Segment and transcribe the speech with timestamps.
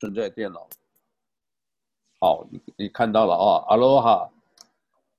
[0.00, 0.66] 正在电脑。
[2.20, 4.28] 好，你你看到了啊，阿罗哈，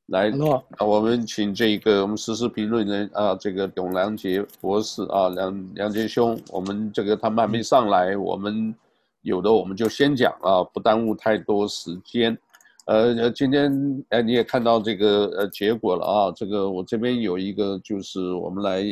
[0.07, 0.31] 来，
[0.79, 8.75] 我们请这个我们时事评论人啊，这个董良杰博士啊，梁梁杰兄，我们这个他们还没上来，我们
[9.21, 12.35] 有的我们就先讲啊，不耽误太多时间。
[12.85, 18.83] 呃，今天哎，你也看到这个呃结果了啊，这个我这边有一个就是我们来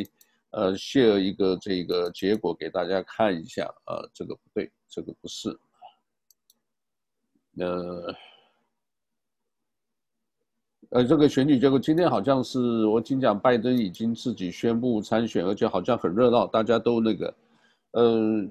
[0.52, 5.58] 呃 share 一个这个结果给大家看一下啊，这个不对，这个不是。
[7.58, 8.14] 呃，
[10.90, 17.34] 呃，这个选举结果今天好像是我听讲，拜登已经自己宣布参选，而且好像很热闹，大家都那个，
[17.92, 18.42] 呃，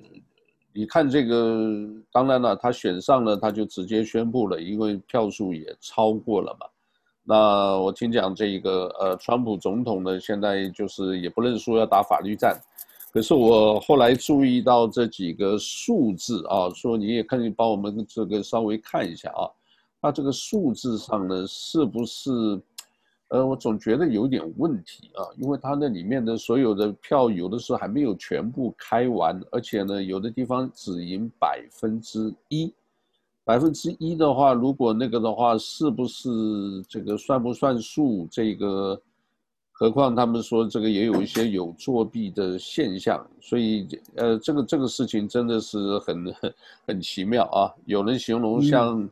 [0.74, 6.68] 你看这个，当然了，他选上了，他就直接宣布了，因为票数也超过了嘛。
[7.24, 12.60] 那我听讲这个，呃，川普总统呢，现在就是也不能说，要打法律战。
[13.12, 19.50] 可是我后来注意到这几个数字啊，说你也可以帮我们这个稍微看一下啊，
[20.00, 22.32] 那这个数字上呢，是不是，
[23.30, 32.72] 呃，我总觉得有点问题啊，因为它那里面的所有的票有的时候还没有全部开完，而且呢，有的地方只赢百分之一，
[33.44, 36.30] 百分之一的话，如果那个的话，是不是
[36.88, 39.02] 这个算不算数这个？
[39.80, 46.54] 何况他们说这个也有一些有作弊的现象，所以呃，这个这个事情真的是很很
[46.86, 47.74] 很奇妙啊。
[47.86, 49.10] 有人形容像，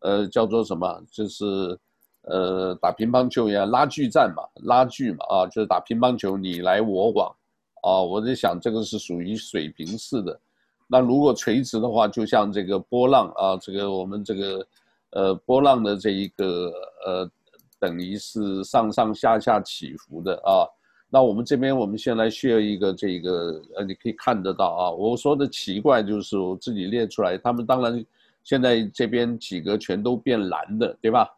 [0.00, 1.78] 呃，叫做什么，就是
[2.22, 7.32] 呃打乒乓球一样，拉锯战嘛，拉锯嘛啊，就是打乒乓球你来我往
[7.84, 8.02] 啊。
[8.02, 10.36] 我在想这个是属于水平式的，
[10.88, 14.66] 那如果垂直的话，就像这个波浪啊，这个我们这个
[15.10, 16.72] 呃波浪的这一个
[17.06, 17.30] 呃。
[17.80, 20.66] 等于是上上下下起伏的啊，
[21.08, 24.90] 那我们这边我们先来学一个这个呃，你可以看得到啊。
[24.90, 28.04] 我说的奇怪就是我自己列出来，他们当然
[28.42, 31.28] 现在这边几个全都变蓝的，对吧？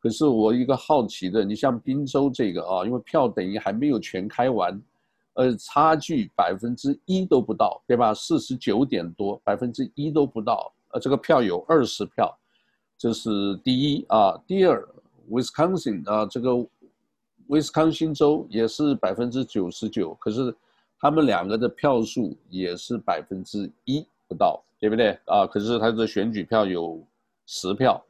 [0.00, 4.82] 可是我一个好奇的，你像滨州这个啊，因为票等于还没有全开完，
[5.34, 8.14] 呃，差距百分之一都不到，对吧？
[8.14, 12.34] 四十九点多，百分之一都不到，呃，这个票有二十票，
[12.96, 14.82] 这是第一啊，第二。
[15.30, 16.54] Wisconsin 啊，这个
[17.46, 20.54] 威斯康星州也是百分之九十九，可是
[20.98, 25.46] 他们两个的票数也是百分之一不到，对不对啊？
[25.46, 27.00] 可是他的选举票有
[27.46, 28.02] 十票，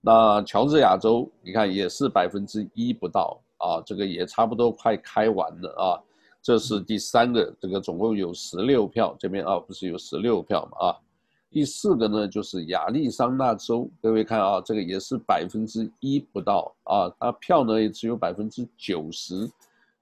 [0.00, 6.00] 那乔治亚州你看也是百分之一不到啊，这个也差不多快开完了啊。
[6.40, 10.96] 这是第三个，这个总共有十六票，这边啊不是有十六票嘛啊。
[11.48, 19.48] 第四个呢，就是亚利桑那州，各位看啊，这个也是百分之一不到啊，它票呢也只有百分之九十，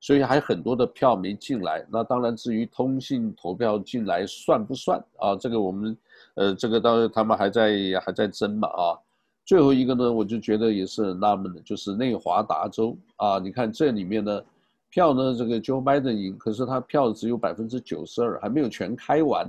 [0.01, 1.87] 所以还很多的票没进来。
[1.93, 5.37] 那当然，至于通信投票进来算不算啊？
[5.37, 5.97] 这个我们
[6.35, 7.73] 呃，这个当然他们还在
[8.05, 8.99] 还在争嘛啊。
[9.45, 14.43] 最后一个呢，我就觉得也是很纳闷的，就是内华达州啊，你看这里面呢，
[14.91, 19.49] 票呢这个 Joe Biden 赢，可是他票只有百分之九十二，还没有全开完。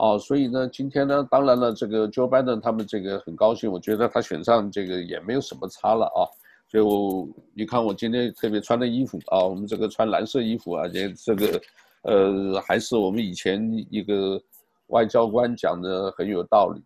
[0.00, 6.24] 哦，所以呢，今天呢，当然了，这个 Joe Biden 他们这个很高兴，我觉得他选上这个也没有什么差了啊。
[6.68, 11.60] 所以我你看我今天特别穿的衣服啊，我们这个穿蓝色衣服啊，这这个
[12.04, 14.42] 呃，还是我们以前一个
[14.86, 16.80] 外交官讲的很有道理，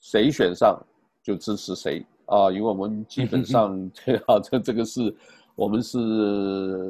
[0.00, 0.82] 谁选上
[1.22, 5.14] 就支持谁啊，因为我们基本上这 啊，这这个是。
[5.62, 5.96] 我们是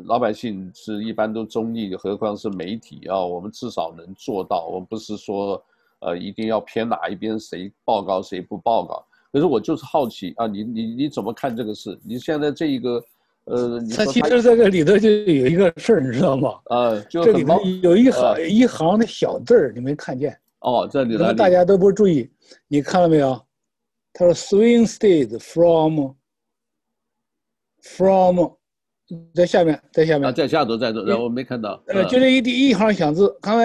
[0.07, 3.21] 老百姓，是一般都中立，何况是媒体啊？
[3.23, 4.67] 我们至少能做到。
[4.67, 5.63] 我们不是说，
[5.99, 9.05] 呃，一定要偏哪一边，谁报告谁不报告。
[9.31, 12.01] 可是我就是好奇啊，你你你怎么看这个事？
[12.03, 13.05] 你现在这一个，
[13.45, 16.59] 呃，他其实这个里头就有一个事儿，你知道吗？
[16.71, 20.35] 呃，就这里头有一行、呃、一行的小字儿，你没看见？
[20.61, 22.27] 哦，这里头大家都不注意，
[22.69, 23.39] 你看了没有？
[24.15, 26.13] 他说：“Swing states from。”
[27.85, 28.53] From，
[29.35, 31.83] 在下面，在下面，啊、在下头，在这，然后我没看到。
[31.89, 33.65] 呃，就这一第一行小字，看没？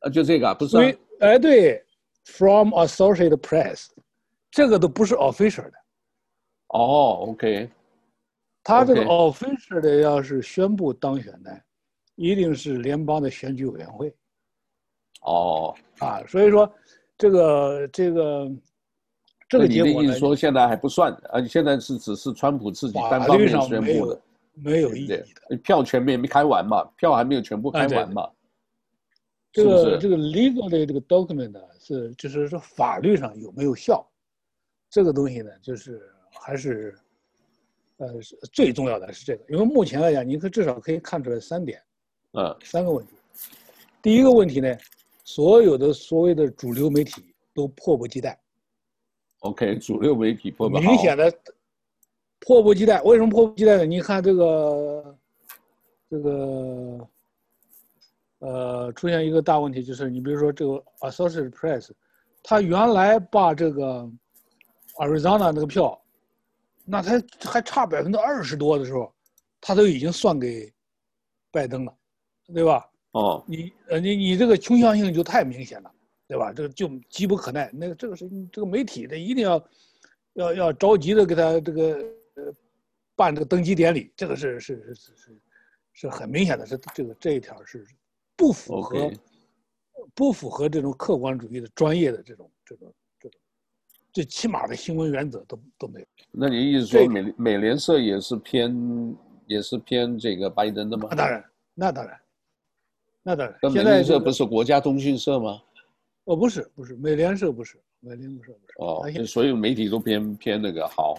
[0.00, 0.92] 啊，就这个，不是、啊。
[1.20, 1.84] 哎，对
[2.24, 3.88] ，From Associated Press，
[4.50, 5.72] 这个都不是 official 的。
[6.68, 7.68] 哦，OK。
[8.62, 11.60] 他这个 official 的要是宣布当选的，
[12.16, 14.14] 一定是联邦的选举委员会。
[15.22, 15.74] 哦。
[15.98, 16.70] 啊，所以说，
[17.16, 18.50] 这个这个。
[19.50, 24.20] 这个结果你的意思说现在还不算，而且现在是只是川普自己单方面宣布的，
[24.62, 25.56] 没有意义的。
[25.62, 28.30] 票全面没开完嘛，票还没有全部开完嘛。
[29.52, 34.06] 这个这个 legal 的这个 document 呢，是就是说法律上有没有效，
[34.90, 36.96] 这个东西呢，就是还是，
[37.96, 38.08] 呃，
[38.52, 41.82] 最重要的是这个，因为目前来讲，你可至少可以看出来三点，
[42.32, 43.12] 嗯，三个问题。
[44.02, 44.76] 第一个问题呢，
[45.24, 47.24] 所有的所谓的主流媒体。
[47.54, 48.40] 都迫不及待。
[49.40, 51.28] OK，主流媒体迫不明显的
[52.48, 53.02] 迫不及待。
[53.02, 53.84] 为什么迫不及待呢？
[53.84, 55.18] 你看这个
[56.08, 57.08] 这个
[58.38, 61.90] 呃，出现一个大问题，就是你比如说这个 Associated Press，
[62.42, 64.10] 他原来把这个
[64.94, 66.00] Arizona 那个票，
[66.86, 69.12] 那他还差百分之二十多的时候，
[69.60, 70.72] 他都已经算给
[71.50, 71.94] 拜登了，
[72.54, 72.88] 对吧？
[73.10, 75.92] 哦，你呃你你这个倾向性就太明显了，
[76.26, 76.50] 对吧？
[76.50, 77.70] 这个就急不可耐。
[77.74, 79.62] 那个这个是这个媒体的一定要
[80.32, 82.04] 要要着急的给他这个呃
[83.18, 85.40] 办这个登基典礼，这个是是是是是
[85.92, 87.84] 是很明显的，是这个这一条是
[88.36, 89.10] 不符合.
[90.14, 93.38] 不符合这种客观主义的专业的这种这种这种
[94.12, 96.06] 最起码的新闻原则都都没有。
[96.30, 99.16] 那你意思说美美联社也是偏
[99.46, 101.08] 也是偏这个拜登的吗？
[101.10, 101.44] 那当然，
[101.74, 102.20] 那当然。
[103.22, 105.60] 那当然，那美联社不是国家通讯社吗？
[106.24, 108.74] 哦，不是，不是，美联社不是，美联社不是。
[108.78, 111.18] 哦，所有媒体都偏偏那个好。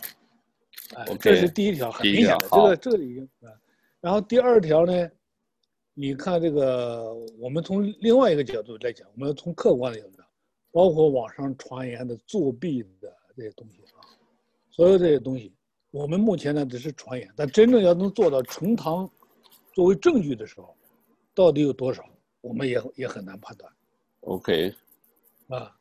[0.96, 3.52] 哎，这是第一条，很明显的，这个这个已经啊。
[4.02, 5.10] 然后第二条呢，
[5.94, 10.26] 你看这个，我们从另外一个角度来讲，我们要从客观的角度讲，
[10.72, 14.02] 包括网上传言的作弊的这些东西啊，
[14.72, 15.54] 所有这些东西，
[15.92, 19.10] 我们目前呢只是传言，但真正要能做到呈堂
[19.74, 20.76] 作为证据的时候。
[21.36, 22.04] 到底有多少，
[22.42, 23.72] 我们也也很难判断。
[24.22, 24.76] OK，
[25.48, 25.74] 啊，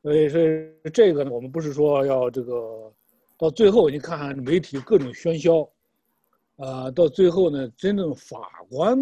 [0.00, 2.90] 所以是这个呢，我们不是说要这个
[3.36, 5.68] 到最后你看看媒体各种喧嚣，
[6.56, 8.98] 啊，到最后呢，真正法官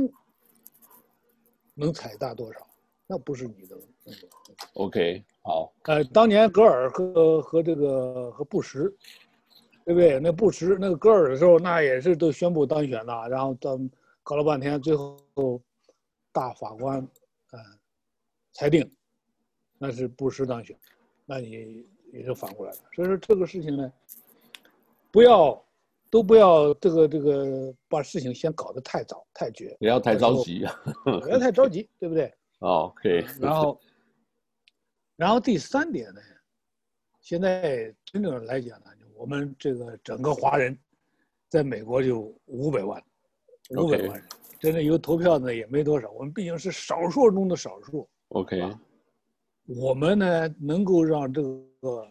[1.75, 2.67] 能采纳多少，
[3.07, 4.29] 那不是你的问题。
[4.75, 5.73] OK，好。
[5.85, 8.83] 呃，当年戈尔和和这个和布什，
[9.85, 10.19] 对不对？
[10.21, 13.79] 那布什那个戈尔的时候，那也是都宣布当选了，然后到
[14.23, 15.61] 搞了半天，最后。
[16.35, 16.99] 大法官，
[17.51, 17.61] 嗯，
[18.55, 18.91] 裁定，
[19.77, 20.75] 那是布什当选，
[21.27, 22.79] 那你也就反过来了。
[22.95, 23.93] 所以说这个事情呢，
[25.13, 25.65] 不要，
[26.11, 30.65] 都不要这个这个把事情先搞得太早太绝，不要太着急，
[31.05, 32.35] 不要太着急，对不对？
[32.61, 33.25] OK。
[33.39, 33.81] 然后，
[35.17, 36.21] 然后第三点呢，
[37.21, 40.77] 现在真正来讲呢，我们这个整个华人，
[41.49, 43.01] 在美国就五百万，
[43.77, 44.25] 五百万人。
[44.59, 48.09] 真的有投票的也没多少，我们毕竟是少数中的少数。
[48.29, 48.63] OK，
[49.67, 52.09] 我们呢能够让这个，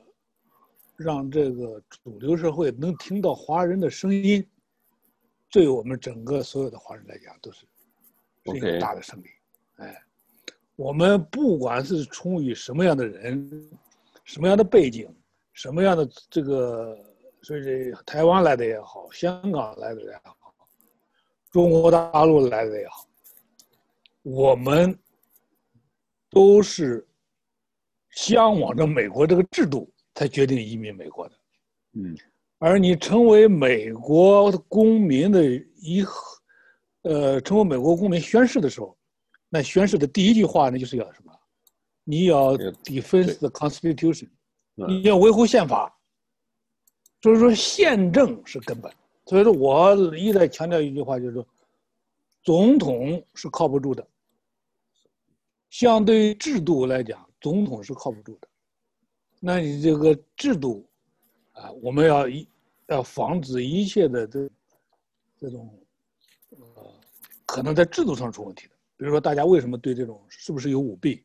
[1.01, 4.45] 让这个主流社会能听到华人的声音，
[5.49, 7.65] 对我们整个所有的华人来讲都是
[8.45, 9.27] 是一个大的胜利。
[9.77, 10.03] 哎，
[10.75, 13.69] 我们不管是出于什么样的人，
[14.23, 15.13] 什么样的背景，
[15.53, 16.97] 什么样的这个，
[17.41, 20.37] 所以这台湾来的也好，香港来的也好。
[21.51, 23.05] 中国大陆来的也好，
[24.21, 24.97] 我们
[26.29, 27.05] 都是
[28.11, 31.35] 向往着美国这个制度才决定移民美国的。
[31.93, 32.15] 嗯，
[32.59, 35.43] 而你成为美国公民的
[35.77, 36.05] 一，
[37.03, 38.97] 呃，成为美国公民宣誓的时候，
[39.49, 41.33] 那宣誓的第一句话呢，就是要什么？
[42.03, 44.29] 你要 defend the Constitution，
[44.75, 45.95] 你要维护宪法。
[47.21, 48.91] 所以说，宪政是根本。
[49.27, 51.47] 所以说，我一再强调一句话，就是说，
[52.41, 54.05] 总统是靠不住的。
[55.69, 58.47] 相对于制度来讲，总统是靠不住的。
[59.43, 60.87] 那你这个制度，
[61.53, 62.47] 啊，我们要一
[62.89, 64.47] 要防止一切的这
[65.39, 65.67] 这种，
[66.51, 66.93] 呃，
[67.47, 68.75] 可能在制度上出问题的。
[68.97, 71.23] 比如说，大家为什么对这种是不是有舞弊，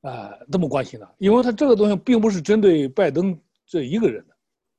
[0.00, 1.08] 啊，这么关心呢？
[1.18, 4.34] 因为他这个东西并不是针对拜登这一个人的。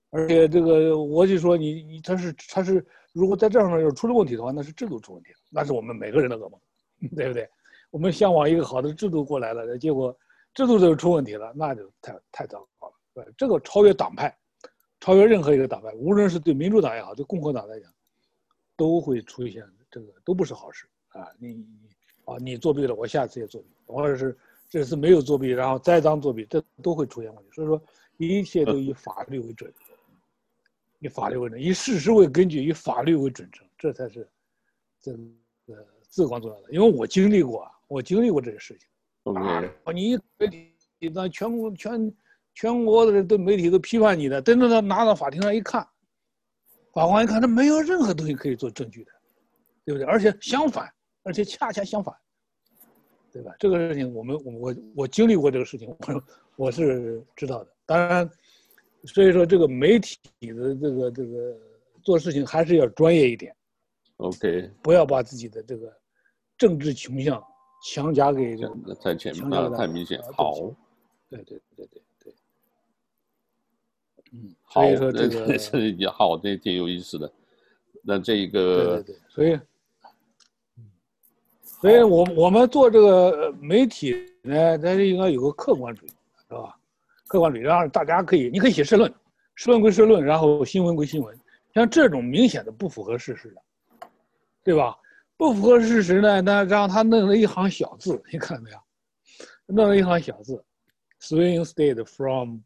[0.10, 6.60] 而且这个，我就说你你他是他是，如果在这上面要出了问题的话，那是制度出问题了，那是我们每个人的噩梦，
[7.16, 7.50] 对不对？
[7.92, 10.14] 我们向往一个好的制度过来了，结果
[10.58, 12.94] 制度就出问题了，那就太太糟糕了。
[13.14, 14.36] 对，这个超越党派，
[15.00, 17.94] 超越任何一个党派，无论是对民主党也好，对共和党来讲，
[18.76, 21.28] 都会出现这个都不是好事啊！
[21.38, 21.68] 你你
[22.26, 24.36] 啊，你作弊了，我下次也作弊，或者是
[24.68, 27.52] 这次没有作弊，然后栽赃作弊，这都会出现问题。
[27.54, 27.80] 所以说，
[28.18, 29.72] 一切都以法律为准。
[30.98, 34.28] 以法律为准，以事实为根据，以法律为准绳，这才是
[35.00, 36.72] 这个至关重要的。
[36.72, 38.90] 因为我经历过，我经历过这个事情。
[39.34, 40.74] 啊，你媒体
[41.14, 42.16] 那全国全
[42.54, 45.88] 全国的人都媒体都批判你的，等到他拿到法庭上一看，
[46.94, 49.12] 法官一看，他没有任何东西可以做证据的，
[49.86, 50.08] 对不对？
[50.08, 50.92] 而且相反，
[51.24, 52.16] 而且恰恰相反，
[53.32, 53.56] 对吧？
[53.60, 56.24] 这个事情我们我我我经历过这个事情，我
[56.56, 57.74] 我是知道的。
[57.86, 58.30] 当然。
[59.06, 61.58] 所以说，这个媒体的这个这个
[62.02, 63.56] 做事情还是要专业一点
[64.18, 65.96] ，OK，不要把自己的这个
[66.58, 67.42] 政治倾向
[67.84, 70.22] 强加给这个太前面了，太明显。
[70.36, 70.54] 好，
[71.30, 72.34] 对对对对对。
[74.34, 77.32] 嗯，好，所以说这个是 也好，这挺有意思的。
[78.02, 79.60] 那这个，对对对，所以，
[81.64, 86.10] 所以我我们做这个媒体呢，它是应该有个客观主义，
[86.48, 86.78] 是吧？
[87.28, 89.14] 客观主义，让大家可以，你可以写社论，
[89.56, 91.38] 社论归社论，然后新闻归新闻。
[91.74, 93.62] 像这种明显的不符合事实的，
[94.64, 94.98] 对吧？
[95.38, 98.78] 不符合事实呢，那让他弄了一行小字，你看到没有？
[99.68, 100.64] 弄了一行小字
[101.22, 102.60] ，swing state from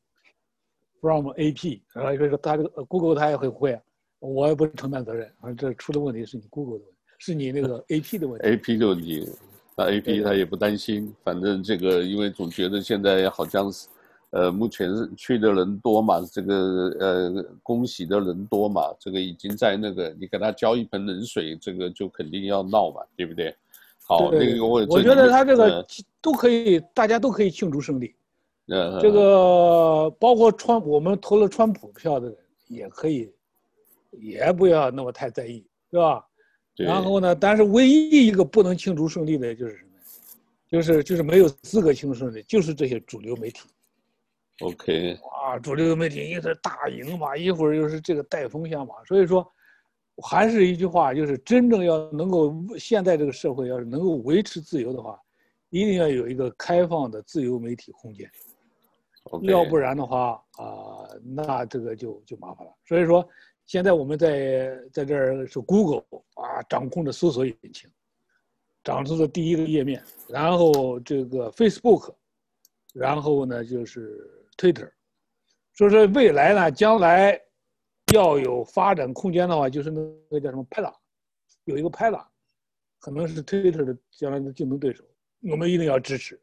[1.01, 3.82] from AP，然后说他这个 Google 他也会不会啊？
[4.20, 8.48] 我也不承担责任，反正这出的问题是你 Google 的问题，是你那个 AP 的问题。
[8.48, 9.30] AP 的问题，
[9.75, 13.88] 那 AP 他也不担心，反正这个因为总觉得现在好像是。
[14.32, 16.56] 呃，目前是去的人多嘛，这个
[17.00, 23.54] 呃，恭喜的人多嘛，这个已经在那个，你给他浇一盆冷水，这个就肯定要闹嘛，对不对？
[24.04, 25.86] 好，对那个我我觉得他这个
[26.22, 28.16] 都可以，呃、大家都可以庆祝胜利。
[28.68, 33.30] 呃，这个包括川，我们投了川普票的人也可以，
[34.12, 36.26] 也不要那么太在意，是吧？
[36.78, 39.90] 然后呢，但是唯一一个不能庆祝胜利的就是什么？
[40.72, 43.60] 就是就是没有资格庆祝胜利，就是这些主流媒体。
[44.62, 49.51] OK，哇，主流媒体一直大赢嘛，一会儿又是这个带风向嘛，所以说，
[50.24, 55.20] 还是一句话，就是真正要能够现在这个社会要是能够维持自由的话，
[55.70, 58.30] 一定要有一个开放的自由媒体空间.
[59.44, 60.65] 要不然的话啊、
[61.10, 62.72] 呃，那这个就就麻烦了。
[62.86, 63.27] 所以说，
[63.65, 66.03] 现在我们在在这儿是 Google
[66.36, 67.89] 啊，掌控着搜索引擎，
[68.84, 72.13] 掌控着第一个页面，然后这个 Facebook，
[72.94, 74.38] 然后呢就是。
[74.62, 74.91] Twitter，
[75.74, 77.41] 所以说未来呢，将来
[78.13, 80.00] 要有发展空间的话，就是那
[80.30, 80.94] 个叫什么 Parler，
[81.63, 82.24] 有一个 Parler，
[83.00, 85.03] 可能是 Twitter 的将来的竞争对手，
[85.50, 86.39] 我们一定要支持，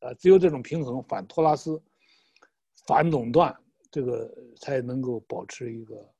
[0.00, 1.80] 啊，只有这种平衡，反托拉斯，
[2.86, 3.56] 反垄断，
[3.90, 6.14] 这个才能够保持一个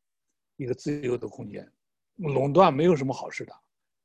[0.57, 1.71] 一个自由的空间。
[2.17, 3.53] 垄断没有什么好事的，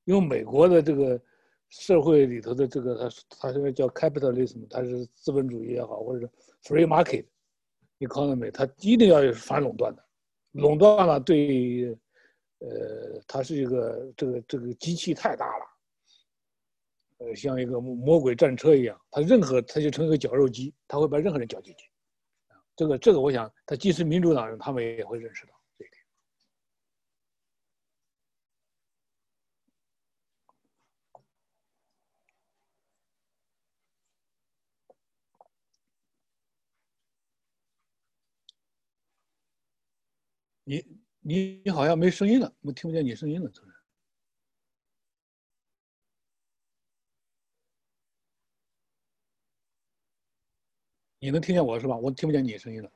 [0.04, 1.22] 因为美国的这个
[1.70, 6.30] 社会里头的这个，它它这个叫 capitalism，它是资本主义也好，或者是
[6.64, 7.26] free market。
[8.00, 10.06] economy，它一定要有反垄断的，
[10.52, 11.98] 垄断了对，
[12.60, 15.66] 呃，它是一个这个这个机器太大了，
[17.20, 21.90] 呃，像一个魔鬼战车一样，它任何它就成一个绞肉机，它会把任何人绞进去，
[22.76, 25.57] 这个这个我想，它即使民主党人他们也会认识到。
[40.68, 40.86] 你
[41.22, 43.74] 你你好像没声音了，我听不见你声音了，主任。
[51.22, 51.96] 你能听见我是吧？
[51.98, 52.92] 我听不见你声音了。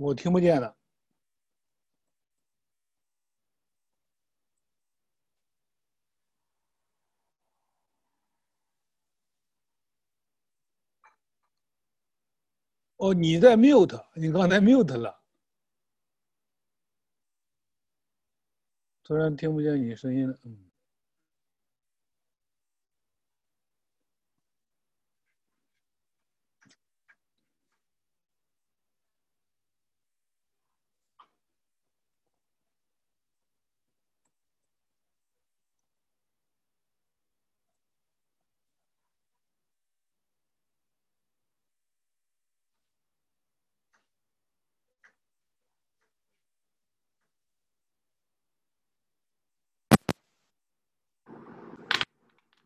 [0.00, 0.74] 我听不见了。
[12.96, 15.20] 哦，你在 mute，你刚才 mute 了，
[19.02, 20.69] 突然听不见你声音了，嗯。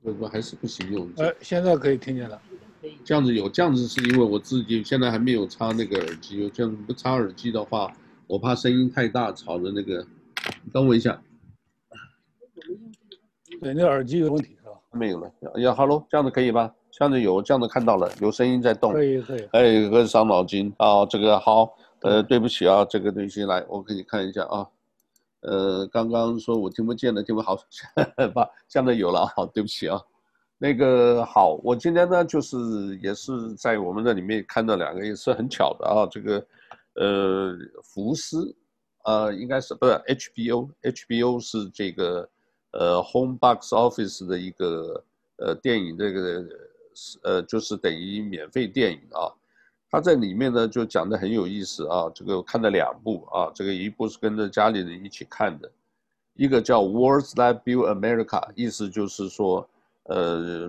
[0.04, 1.10] 为什么还是不行用？
[1.16, 2.40] 呃，现在可以听见了。
[3.02, 6.50] 这样子有，这样子是因为我自己现在还没有插那个耳机。
[6.52, 7.90] 这样子不插耳机的话，
[8.26, 10.06] 我怕声音太大，吵着那个。
[10.70, 11.18] 等我一下。
[13.62, 14.72] 对，那耳机有问题是吧？
[14.92, 15.32] 没有了。
[15.56, 16.70] 呀哈喽，这样子可以吧？
[16.90, 18.92] 这样子有，这样子看到了，有声音在动。
[18.92, 19.48] 可以可以。
[19.52, 21.06] 哎，个伤脑筋啊！
[21.06, 24.68] 这个好，呃，对不起啊，这个东西来，我给你看一下啊。
[25.44, 27.56] 呃，刚刚说我听不见了，听不好，
[28.34, 30.00] 把现在有了，啊，对不起啊。
[30.56, 32.56] 那个好，我今天呢就是
[33.02, 36.06] 也是在我们这里面看到两个，也是很巧的啊。
[36.10, 36.46] 这个
[36.94, 38.54] 呃，福斯，
[39.04, 42.26] 呃，应该是不是 HBO？HBO 是这个
[42.70, 45.04] 呃 Home Box Office 的一个
[45.36, 46.44] 呃电影，这个
[47.22, 49.28] 呃就是等于免费电影啊。
[49.94, 55.70] 他在里面呢就讲的很有意思啊，这个看了两部啊，这个一部是跟着家里人一起看的，
[56.34, 59.64] 一个叫《Words That Build America》，意思就是说，
[60.06, 60.68] 呃，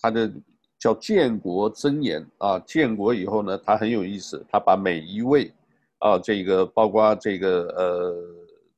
[0.00, 0.32] 他的
[0.78, 5.52] 叫建国箴言啊，建国以后呢，他很有意思，他把每一位
[5.98, 8.24] 啊，这个包括这个呃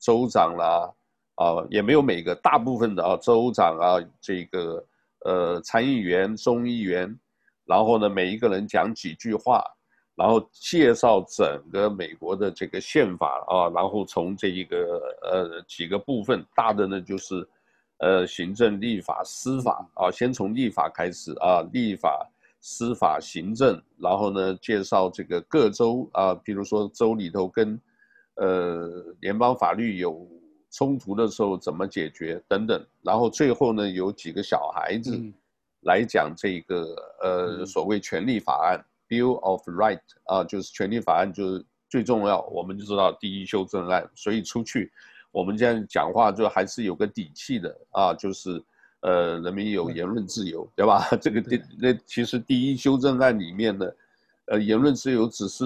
[0.00, 0.92] 州长啦
[1.36, 4.84] 啊，也没有每个，大部分的啊州长啊，这个
[5.24, 7.16] 呃参议员、众议员，
[7.64, 9.64] 然后呢，每一个人讲几句话。
[10.16, 17.44] 然后介绍整个美国的这个宪法啊，然后从这一个呃几个部分，大的呢就是，
[17.99, 22.25] 呃行政、立法、司法啊，先从立法开始啊，立法、
[22.61, 27.76] 司法、行政，然后呢介绍这个各州啊，比如说州里头跟，
[28.37, 30.25] 呃联邦法律有
[30.71, 35.21] 冲突的时候怎么解决等等，然后最后呢有几个小孩子
[35.80, 38.85] 来讲这个呃所谓权利法案。
[39.14, 42.40] Bill of Right 啊，就是权利法案，就是最重要。
[42.47, 44.90] 我们就知道第一修正案，所以出去，
[45.30, 48.12] 我们这样讲话就还是有个底气的啊。
[48.12, 48.61] 就是
[49.02, 51.06] 呃，人民有言论自由，对吧？
[51.23, 53.97] 这个第那其实第一修正案里面的，
[54.47, 55.64] 呃，言论自由只是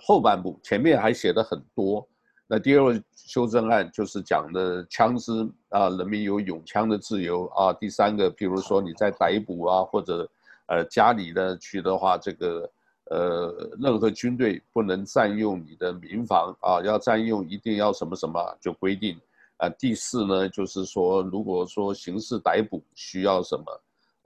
[0.00, 2.06] 后半部，前面还写的很多。
[2.46, 5.32] 那第二修正案就是讲的枪支
[5.70, 7.72] 啊，人民有拥枪的自由啊。
[7.72, 10.30] 第三个，比如说你在逮捕啊，或者。
[10.68, 12.68] 呃，家里的去的话，这个
[13.10, 19.18] 呃，任何军队不能占用你的民房啊，要占用一定要什么什么就规定。
[19.58, 23.80] 啊，第四呢，就是说，如果说刑事逮捕需要什么，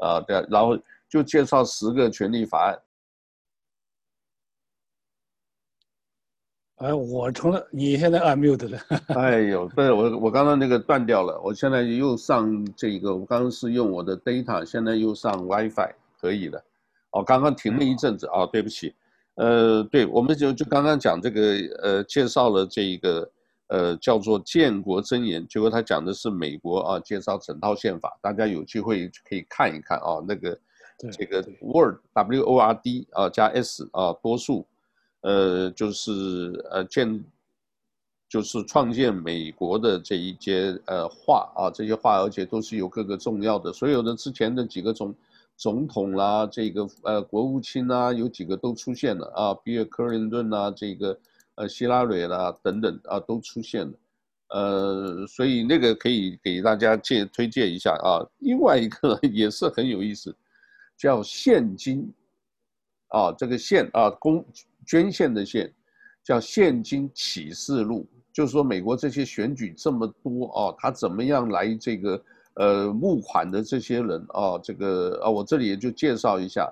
[0.06, 2.80] 啊，对，然后就介绍十个权利法案。
[6.76, 8.78] 哎，我成了，你现在 unmute 了。
[9.14, 15.92] 哎呦，对，我我刚刚那个断掉了，我现在又上这个，我刚刚是用我的 data，现在又上 WiFi。
[16.20, 16.62] 可以的，
[17.12, 18.94] 哦，刚刚停了一阵子啊，对不起，
[19.34, 21.40] 呃，对，我们就就刚刚讲这个，
[21.82, 23.28] 呃，介绍了这一个，
[23.66, 30.56] 呃，叫做建国箴言，结果他讲的是美国啊，介绍整套宪法，大家有机会可以看一看啊，那个
[31.12, 34.64] 这个 Word W O R D 啊加 S 啊多数，
[35.22, 37.24] 呃，就是呃建，
[38.28, 45.12] 就是创建美国的这一些呃话啊，这些话，而且都是有各个重要的，所有的之前的几个总。
[45.60, 51.20] 总统啦，这个呃国务卿啦，有几个都出现了啊，比尔·克林顿啦，这个
[51.56, 53.92] 呃希拉蕊啦等等啊都出现了，
[54.48, 58.24] 呃，所以那个可以给大家介推荐一下啊。
[58.38, 60.34] 另外一个 也是很有意思，
[60.96, 62.10] 叫现金
[63.08, 64.42] 啊，这个献啊公
[64.86, 65.70] 捐献的献，
[66.24, 72.24] 叫现金启示录，就是说美国这些选举这么多啊，他怎么样来这个。
[72.54, 76.70] 呃，募款的这些人啊，这个啊，我这里也就介绍一下，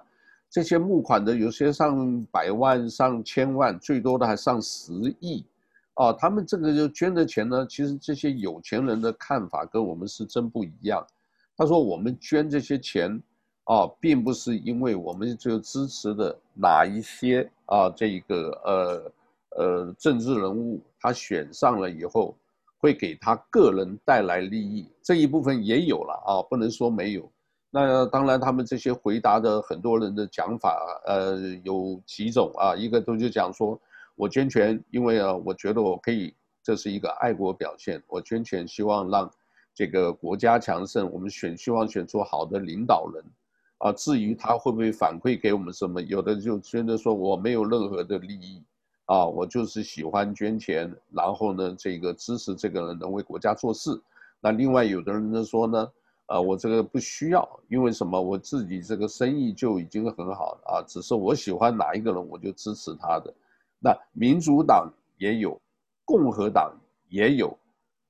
[0.50, 5.44] 这些募款的有些上百万、上千万，最多的还上十亿，
[5.94, 11.06] 啊，他们这个就捐的钱呢，其实这些有钱人的看法跟我们是真不一样。
[11.56, 13.22] 他说我们捐这些钱，
[13.64, 19.12] 啊，并不是因为我们就支持的哪一些啊，这一个呃
[19.62, 22.34] 呃政治人物他选上了以后。
[22.78, 27.30] 会给他个人带来利益，这一部分也有了啊，不能说没有。
[27.70, 33.78] 那当然，他们这些回答的很多人的讲法，呃，有几种啊，一个都就讲说，
[34.14, 39.30] 我捐钱，因为啊，我觉得我可以，这是一个爱国表现，我捐钱希望让
[39.74, 43.22] 这个国家强盛，我们选希望选出好的领导人，
[43.78, 48.62] 啊，至于他会不会反馈给我们什么，有的就真的说我没有任何的利益。
[49.08, 53.98] 啊，我就是喜欢捐钱，然后呢，这个支持这个人能为国家做事。
[54.38, 55.90] 那另外有的人呢说呢，
[56.26, 58.20] 啊，我这个不需要，因为什么？
[58.20, 63.32] 我自己这个生意就已经很好了啊，只是我喜欢哪一个人，我就支持他的。
[63.78, 65.58] 那民主党也有，
[66.04, 66.76] 共和党
[67.08, 67.58] 也有，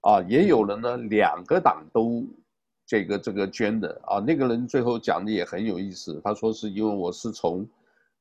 [0.00, 2.26] 啊，也有人呢，两个党都
[2.84, 4.18] 这个这个捐的啊。
[4.18, 7.64] 那个人最后讲的也很有意思，他说是因为我是从。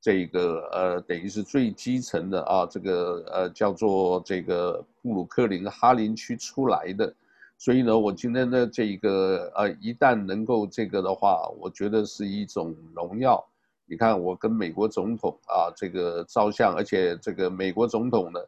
[0.08, 7.14] 这个呃，等于是最基层的啊，这个呃叫做这个布鲁克林哈林区出来的，
[7.58, 13.46] 所以呢，我今天的这一个呃，一旦能够这个的话，我觉得是一种荣耀。
[13.86, 18.40] 你看，我跟美国总统啊这个照相，而且这个美国总统呢，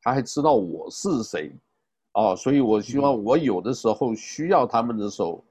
[0.00, 1.52] 他还知道我是谁，
[2.12, 5.44] 啊，所以我希望我有的时候需要他们的时候，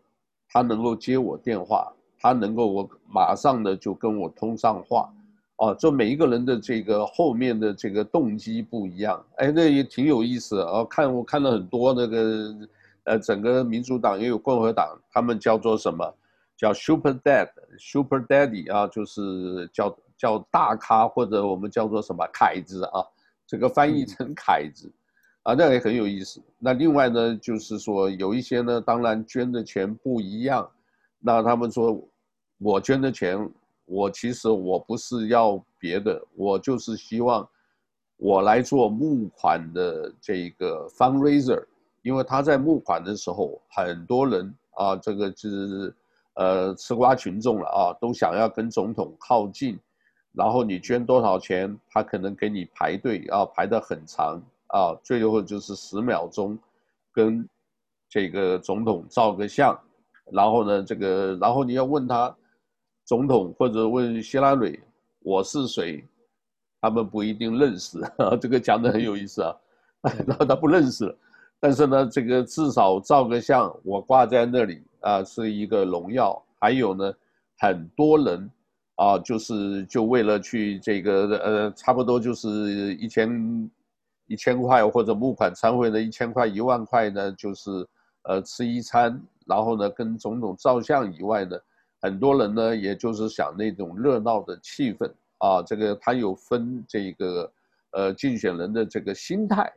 [0.50, 5.08] 他能够接我电话，他能够我马上的就跟我通上话。
[5.62, 10.84] 哦，就每一个人的这个后面的这个动机不一样，哎，那也挺有意思啊。
[10.86, 12.56] 看我看了很多那个，
[13.04, 16.12] 呃，整个民主党也有共和党，他们叫做什么？
[16.58, 23.06] 叫 Super Dad、Super Daddy 啊，就是叫叫大咖或者我们叫做什么凯子啊，
[23.46, 24.92] 这个翻译成凯子，
[25.44, 26.42] 啊，那也很有意思。
[26.58, 30.68] 那另外呢，就是说有一些呢，当然捐的钱不一样，
[31.20, 32.04] 那他们说
[32.58, 33.48] 我捐的钱，
[33.92, 37.48] 我其实我不是要别的，我就是希望
[38.18, 41.64] 我来做募款的这个 fundraiser，
[42.02, 45.96] 因为他在募款的时候，很多人啊，这个就是。
[46.36, 49.78] 呃，吃瓜群众了啊，都想要跟总统靠近，
[50.32, 56.58] 然后你捐多少钱，他可能给你排队啊，排得很长啊，最后就是十秒钟，
[57.12, 57.46] 跟
[58.08, 59.78] 这个总统照个相，
[60.32, 62.34] 然后呢，这个然后你要问他，
[63.12, 64.80] 总统或者问希拉蕊，
[65.20, 66.02] 我是谁，
[66.80, 69.54] 他们不一定认识，啊、 这个讲的很有意思啊，
[70.26, 71.14] 然后他不认识，
[71.60, 74.82] 但是呢，这个至少照个相，我挂在那里。
[75.02, 76.42] 啊，是一个荣耀。
[76.58, 77.14] 还有呢，
[77.58, 78.50] 很多人
[78.96, 83.70] 啊，就是就为了去这个呃，差不多就是一千
[84.28, 87.86] 一千块或者募款参会的一千块一万块呢，就是
[88.24, 91.58] 呃吃一餐，然后呢跟总统照相以外呢，
[92.02, 95.62] 很多人呢也就是想那种热闹的气氛啊。
[95.64, 97.52] 这个他有分这个
[97.92, 99.72] 呃竞选人的这个心态，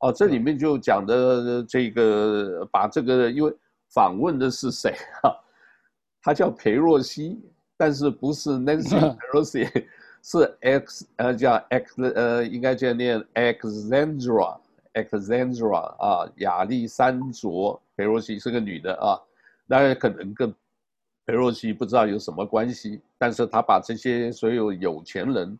[0.00, 3.54] 哦，这里面就讲的这个把这个因为。
[3.92, 4.94] 访问的是谁
[5.24, 5.34] 啊？
[6.22, 7.36] 他叫裴若曦，
[7.76, 9.84] 但是不是 Nancy Pelosi，
[10.22, 14.60] 是 X 呃叫 X 呃应该叫念 Alexandra
[14.94, 19.18] Alexandra 啊亚历山卓裴若曦是个女的啊，
[19.66, 20.54] 那可能跟
[21.30, 25.56] 裴若曦不知道有什么关系，但是他把这些所有有钱人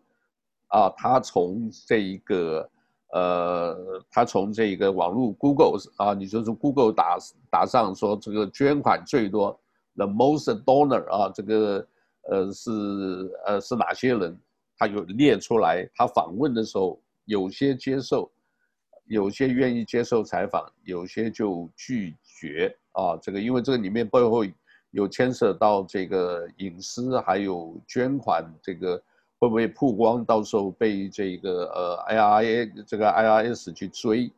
[0.67, 2.69] 啊，他从这一个。
[3.13, 3.77] 呃，
[4.09, 7.19] 他从这一个网络 Google 啊，你就是 Google 打
[7.51, 9.59] 打上说这个捐款最多
[9.97, 11.85] ，the most donor 啊，这个
[12.29, 12.71] 呃是
[13.45, 14.39] 呃是哪些人？
[14.79, 15.85] 他有列出来。
[15.93, 18.31] 他访问的时候，有些接受，
[19.07, 23.17] 有些愿意接受采访，有些就拒绝啊。
[23.21, 24.45] 这个因为这个里面背后
[24.91, 29.03] 有牵涉到这个隐私，还有捐款这个。
[29.43, 30.23] 会不会曝光？
[30.23, 34.31] 到时候被这个呃 IRA 这个 IRS 去追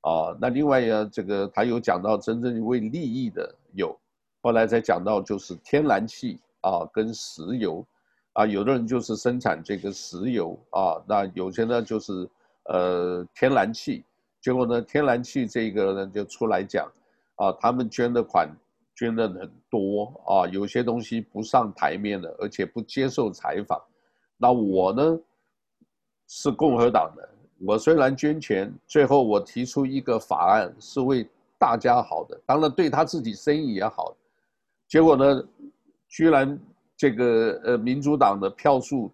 [0.00, 0.36] 啊？
[0.40, 3.96] 那另外呀，这个他有讲到真正为利益的有，
[4.42, 7.86] 后来再讲到就是天然气啊跟石油
[8.32, 12.28] 啊，有的人就是生产这个石油啊，那有些呢就是
[12.64, 14.04] 呃天然气，
[14.40, 16.90] 结果呢天然气这个呢就出来讲
[17.36, 18.50] 啊，他们捐的款
[18.98, 23.80] 捐的很多啊，有些东西不上台面的，而且不接受采访。
[24.36, 25.16] 那我呢，
[26.26, 27.28] 是共和党的。
[27.60, 31.24] 我虽然捐钱，最后我提出一个法案是为
[31.60, 34.16] 大家好的，当然对他自己生意也好。
[34.88, 35.44] 结果呢，
[36.08, 36.58] 居然
[36.96, 39.12] 这个呃民主党的票数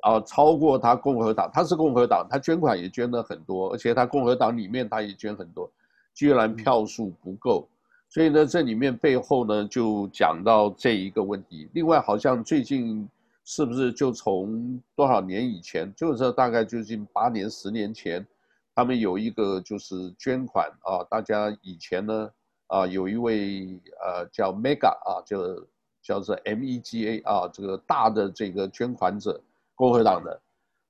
[0.00, 1.50] 啊超过他共和党。
[1.50, 5.70] 他是共和党，他捐款也捐了很多，而且他共和党里面他也捐很多，
[6.12, 7.66] 居然票数不够。
[8.12, 11.70] 所以呢，这里面背后呢就讲到这一个问题。
[11.72, 13.08] 另外，好像最近。
[13.44, 18.24] 是不是就从多少年以前，就是大概就近八年、十年前，
[18.72, 22.30] 他们有一个就是捐款啊，大家以前呢
[22.68, 25.66] 啊，有一位呃叫 Mega 啊，就
[26.00, 29.40] 叫做 M E G A 啊，这个大的这个捐款者，
[29.74, 30.40] 共和党的，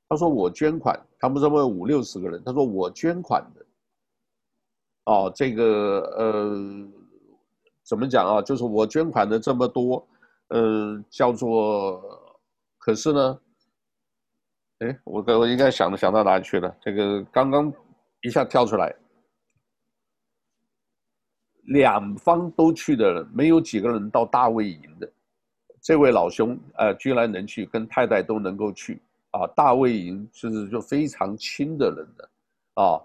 [0.07, 3.65] 他说我捐款，他们这么五六十个人，他说我捐款的，
[5.07, 6.87] 哦，这个呃
[7.85, 8.43] 怎么讲啊？
[8.43, 10.07] 就是我捐款的这么多，
[10.49, 12.01] 嗯，叫做。
[12.79, 13.41] 可是呢，
[14.81, 16.77] 哎，我我应该想想到哪里去了？
[16.81, 17.73] 这个刚刚
[18.23, 18.95] 一下跳出来，
[21.67, 25.09] 两方都去的人，没有几个人到大卫营的。
[25.81, 29.47] 这位老兄，呃，居然能去，跟太太都能够去啊！
[29.49, 32.31] 大卫营是就非常亲的人的
[32.75, 33.01] 啊，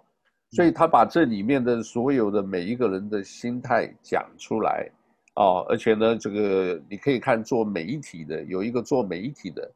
[0.51, 4.89] 所以他把这里面的所有的每一个人的心态讲出来。
[5.39, 9.71] 啊，而且呢，这个你可以看做媒体的，有一个做媒体的，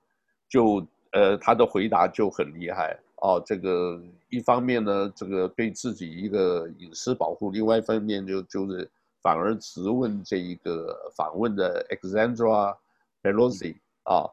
[0.50, 3.40] 就呃他的回答就很厉害哦。
[3.46, 8.90] 这个一方面呢，这个对自己一个隐私保护，另外一方面就就是
[9.22, 12.76] 反而质问这一个访问的 Alexandra
[13.22, 14.26] Pelosi 啊，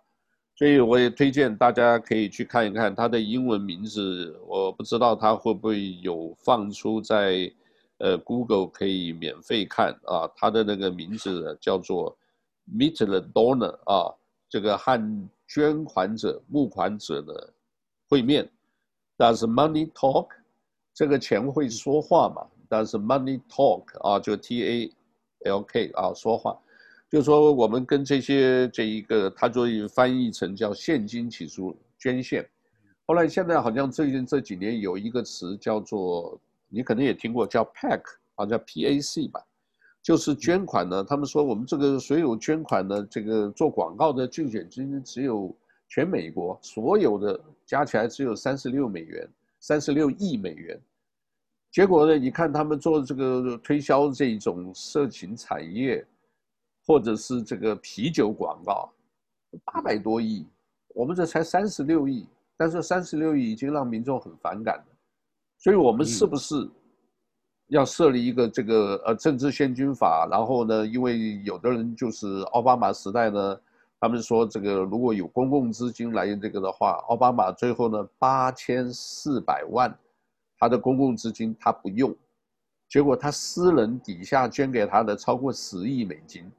[0.59, 7.49] 所以我也推荐大家可以去看一看他的英文名字，我不知道他会不会有放出在。
[8.01, 12.17] 呃，Google 可以免费看啊，他的那个名字叫做
[12.73, 14.15] Meet the Donor 啊，
[14.49, 17.53] 这个和捐款者、募款者的
[18.09, 18.49] 会面。
[19.17, 20.29] Does money talk？
[20.95, 23.83] 这个钱会说话嘛？Does money talk？
[24.09, 24.93] 啊，就 T A
[25.51, 26.57] L K 啊，说话。
[27.11, 32.47] 就说我们跟这些这一个，他所以翻译成叫现金起诉捐献。
[33.07, 38.03] 后来现在好像最近这几年有一个词叫做，你可能也听过叫 pack，
[38.35, 39.41] 好像 PAC 吧，
[40.03, 41.03] 就是捐款呢。
[41.03, 45.57] 他们说我们这个所有捐款呢，这个做广告的竞选金只有
[45.89, 49.27] 全美国所有的加起来只有三十六美元，
[49.61, 50.79] 三十六亿美元。
[51.71, 56.07] 结果呢，你看他们做这个推销这种色情产业，
[56.89, 58.91] 或者是这个啤酒广告，
[59.67, 60.47] 八百多亿，
[60.95, 62.27] 我们这才三十六亿。
[62.61, 64.85] 但是三十六亿已经让民众很反感了，
[65.59, 66.69] 所以我们是不是
[67.69, 70.27] 要设立一个这个呃政治献金法？
[70.29, 73.61] 然后呢，因为有的人就是奥巴马时代呢，
[74.01, 79.97] 他们说这个如果有公共资金来这个的话，奥巴马最后呢八千四百万
[80.59, 82.13] 他的公共资金他不用，
[82.89, 86.51] 结果他私人底下捐给他的超过十亿美金，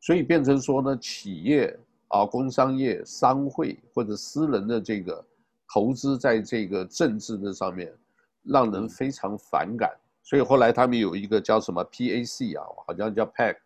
[0.00, 5.24] 所以变成说呢企业啊工商业商会或者私人的这个。
[5.72, 7.94] 投资在这个政治的上面，
[8.42, 9.88] 让人非常反感，
[10.20, 13.56] 所以后来他们有一个叫什么 PAC 啊，好像叫 PAC，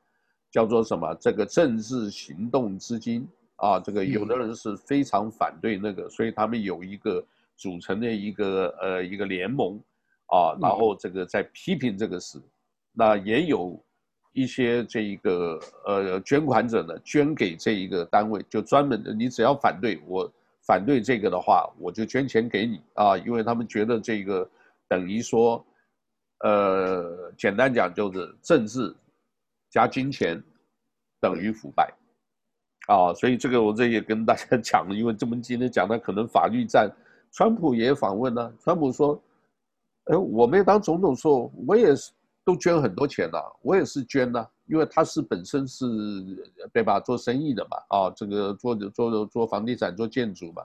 [0.51, 7.25] 叫做什么这个政治行动资金啊，这个有的人是非常反对那个，所以他们有一个
[7.57, 9.81] 组成的一个呃一个联盟
[10.27, 12.38] 啊，然后这个在批评这个事，
[12.92, 13.83] 那也有
[14.35, 20.31] 一些这一个呃捐款者呢捐给这一个单位，就专门的你只要反对我。
[20.66, 24.49] 反对这个的话，我就捐钱给你啊，因为他们觉得这个
[24.88, 25.62] 等于说，
[26.38, 28.97] 呃，简单讲就是政治
[29.68, 30.42] 加金钱
[31.20, 31.92] 等于腐败
[32.87, 36.90] 啊，所以这个我这也跟大家讲了，因为这么今天讲的可能法律战，
[37.31, 39.23] 川普也访问了，川普说，
[40.05, 42.11] 哎，我没当总统时候，我也是
[42.44, 44.50] 都捐很多钱了，我也是捐了。
[44.66, 45.85] 因为他是本身是
[46.72, 50.62] 对吧，做生意的嘛，啊，这个做做做房地产、做建筑嘛，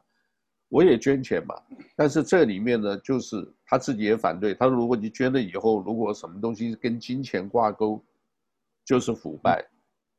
[0.70, 1.54] 我也捐钱嘛。
[1.98, 4.54] 但是这里面呢，就是他自己也反对。
[4.54, 8.02] 他说，如果你捐了以后，如果什么东西跟金钱挂钩，
[8.86, 9.62] 就是腐败。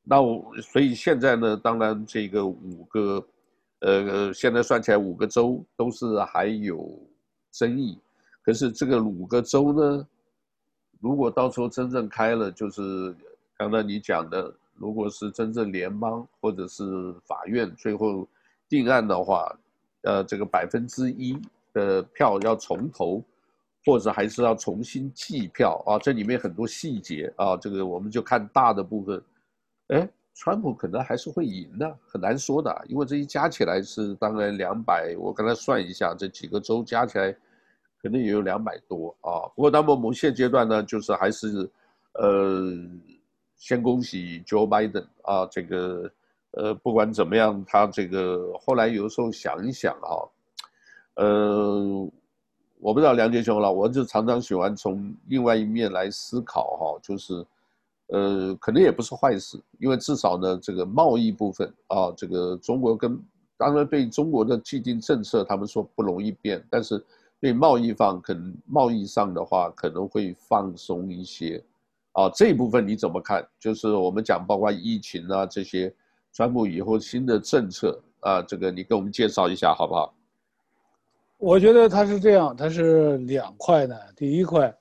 [0.02, 3.26] 那我所以现在呢，当然这个五个，
[3.80, 7.00] 呃，现在算起来五个州都是还有
[7.50, 7.98] 争议。
[8.42, 10.06] 可是这个五个州呢，
[11.00, 13.14] 如果到时候真正开了，就是。
[13.60, 18.26] 刚才你讲的，如果是真正联邦或者是法院最后
[18.70, 19.54] 定案的话，
[20.00, 21.38] 呃，这个百分之一
[21.74, 23.22] 的票要重投，
[23.84, 25.98] 或者还是要重新计票啊？
[25.98, 29.22] 这里面很多细节啊，这个我们就看大的部分。
[29.88, 37.36] 哎，川普可能还是会赢的，很难说的，因为这一加起来是当然两百，我刚才算一下，这几个州加起来
[38.02, 39.48] 可能也有两百多啊。
[39.54, 41.70] 不过那么我们现阶段呢，就是还是
[42.14, 42.72] 呃。
[43.62, 46.10] 先恭喜 Joe Biden 啊，这个
[46.52, 50.16] 呃，不管怎么样，他这个后来有时候想一想啊，
[51.16, 52.10] 呃，
[52.78, 57.44] 我不知道梁杰雄了，我就常常喜欢从另外一面来思考哈，就是
[58.06, 63.22] 呃，可能也不是坏事，因为至少呢，这个贸易部分啊，这个中国跟
[63.58, 67.04] 当然对中国的既定政策，他们说不容易变，但是
[67.40, 71.64] 对贸易方可能贸易上的话，可能会放松一些。
[72.12, 73.46] 啊，这一部分你怎么看？
[73.58, 75.94] 就是我们讲，包括疫情啊这些，
[76.32, 80.14] 川普以后新的政策啊，这个你给我们介绍一下好不好？
[81.38, 84.12] 我觉得它是这样，它是两块的。
[84.14, 84.76] 第一块，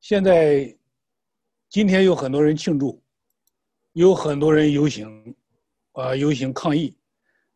[0.00, 0.76] 现在
[1.68, 3.00] 今天有很多人庆祝，
[3.92, 5.36] 有很多人游行，
[5.92, 6.96] 啊，游行抗议。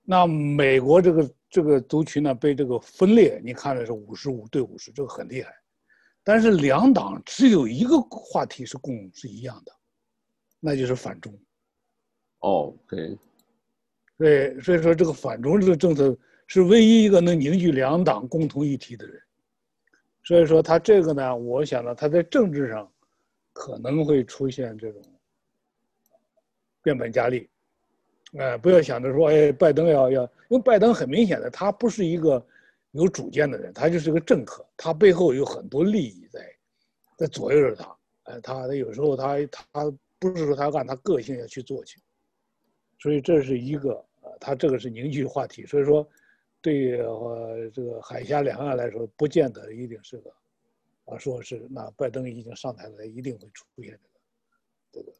[0.04, 5.54] 那美国这个这个族群呢，被这个分裂，你看的是五十五对五十，这个很厉害。
[6.24, 9.72] 但是两党只有一个话题是共是一样的，
[10.58, 11.38] 那就是反中。
[12.38, 13.18] 哦，对，
[14.16, 19.22] 对，所以说这个反中这个政策是唯一一个能凝聚两党共同议题的人。
[20.24, 22.90] 所以说他这个呢，我想呢，他在政治上
[23.52, 25.02] 可能会出现这种
[26.82, 27.46] 变本加厉。
[28.38, 32.44] 哎，不要想着说，哎，拜登要要，因为拜登很明显的，他不是一个。
[32.94, 36.54] 有主见的人，他就是个政客，他背后有很多利益在，
[37.16, 37.96] 在左右着他。
[38.24, 39.38] 哎，他他有时候他
[39.72, 41.98] 他不是说他按他个性要去做去，
[42.98, 45.64] 所以这是一个呃，他这个是凝聚话题。
[45.64, 46.06] 所以说，
[46.60, 50.30] 对呃这个海峡两岸来说，不见得一定是个
[51.06, 53.98] 啊，说是那拜登已经上台了，一定会出现
[54.92, 55.16] 这个这个。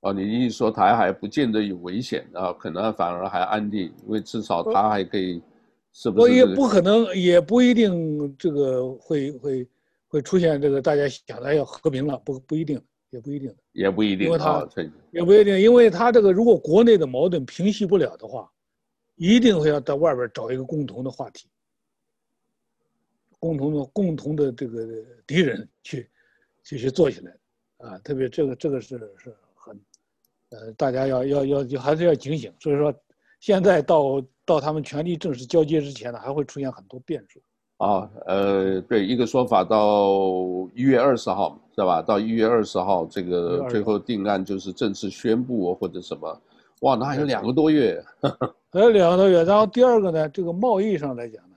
[0.00, 5.42] 哦，你意思说台海不见得有危险啊，可能反而还安定，因为至少他还可以。
[5.92, 6.22] 是不是？
[6.22, 9.68] 我也不可能，也不一定，这个会会
[10.06, 12.80] 会出现这个大家想的要和平了，不不一定。
[13.10, 14.68] 也不一定，也不一定，因为他
[15.12, 18.52] 也不一定，因为他这个如果国内的矛盾平息不了的话，
[19.16, 21.48] 一定会要到外边找一个共同的话题，
[23.38, 24.86] 共同的共同的这个
[25.26, 26.06] 敌人去
[26.62, 27.34] 继续做起来，
[27.78, 29.34] 啊，特别这个这个是是很，
[30.50, 32.94] 呃，大家要要要还是要警醒，所以说
[33.40, 37.40] 现在到到他们权力正式交接之前呢，还会出现很多变数。
[37.76, 40.08] 啊，呃，对，一个说法到
[40.74, 42.02] 一月二十号是吧？
[42.02, 46.42] 到一月二十号，这个最后定案就是正式宣布或者什么？
[46.80, 48.04] 哇，那还有两个多月，
[48.70, 49.44] 还有两个多月。
[49.44, 51.56] 然后第二个呢，这个贸易上来讲呢，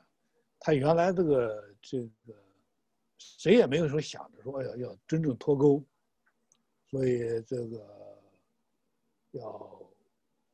[0.60, 2.34] 他原来这个这个
[3.17, 5.84] 谁也没有说想着说要要真正脱钩，
[6.91, 7.80] 所以这个
[9.32, 9.82] 要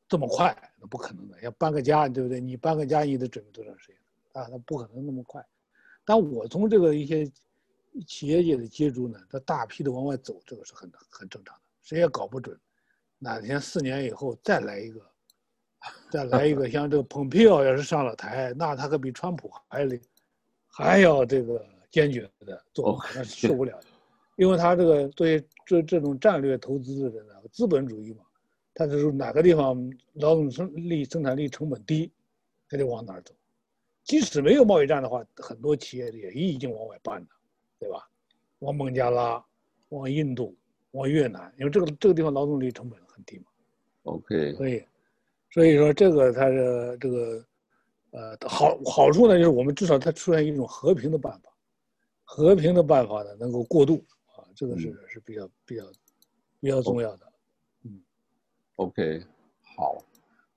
[0.08, 1.40] 这么快，那不可能的。
[1.42, 2.40] 要搬个家，对不对？
[2.40, 3.96] 你搬个家，你得准备多长时间
[4.32, 4.48] 啊？
[4.50, 5.44] 那不可能那么快。
[6.04, 7.30] 但我从这个一些
[8.06, 12.58] 企业界的接触呢，他大批的往外走，这个是很很正常的，谁也搞不准，
[13.18, 15.00] 哪天四年以后再来一个，
[16.10, 20.00] 再来一个，像这个蓬佩奥要是上了台，那他可比川普还得
[20.66, 23.86] 还要这个坚决的做，那是受不了的，
[24.36, 28.24] 因为他这个对这这种战略投资的人呢，资本主义嘛，
[28.78, 29.76] 他就是哪个地方
[30.12, 32.12] 劳动生力生产力成本低，
[32.68, 33.34] 他就往哪儿走。
[34.04, 37.26] 即使没有贸易战的话，很多企业也已经往外搬了，
[37.80, 38.08] 对吧？
[38.60, 39.44] 往孟加拉、
[39.88, 40.56] 往印度、
[40.92, 43.46] 往越南，因为这个这个地方劳动力成本很低嘛。
[44.04, 44.54] OK。
[44.54, 44.84] 所以，
[45.50, 47.44] 所以说这个它的这个，
[48.12, 51.50] 呃，好好处呢，就是我们至少它出现一种和平的办法，
[52.22, 53.96] 和平的办法呢能够过渡
[54.36, 55.82] 啊，这个是、嗯、是比较比较
[56.60, 57.27] 比较重要的。
[58.78, 58.86] 嗯。
[58.86, 59.22] OK，
[59.76, 59.98] 好，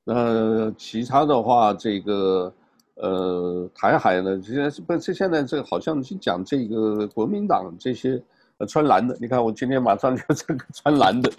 [0.03, 2.53] 那其他的话这个。
[2.95, 8.21] 呃，台海呢，现在是不是现在这个好像是讲这个国民党这些
[8.57, 11.31] 呃穿蓝的，你看我今天马上就这个穿蓝的，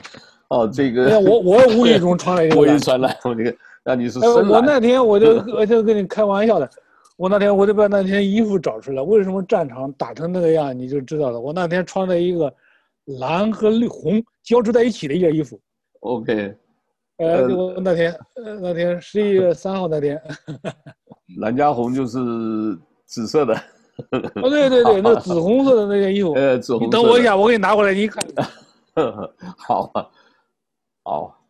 [0.48, 4.48] 哦，这个我我无意中穿了一个，无意穿蓝，我这个那你是深蓝。
[4.48, 6.68] 我那天我就我就跟你开玩笑的，
[7.16, 11.38] 我那天我就把那天衣服找出来，为什么战场打成那个样，你就知道了。
[11.38, 12.52] 我那天穿了一个
[13.20, 15.60] 蓝和绿红交织在一起的一件衣服。
[16.00, 16.56] OK，
[17.22, 20.20] 呃，我那天呃那天十一月三号那天。
[21.38, 22.18] 蓝加红就是
[23.06, 23.54] 紫色的，
[24.42, 26.84] 哦，对对对，那 紫红色的那件衣服，呃，紫红色。
[26.86, 28.22] 你等我一下，我给你拿过来，你看。
[29.56, 30.06] 好啊，
[31.04, 31.41] 好。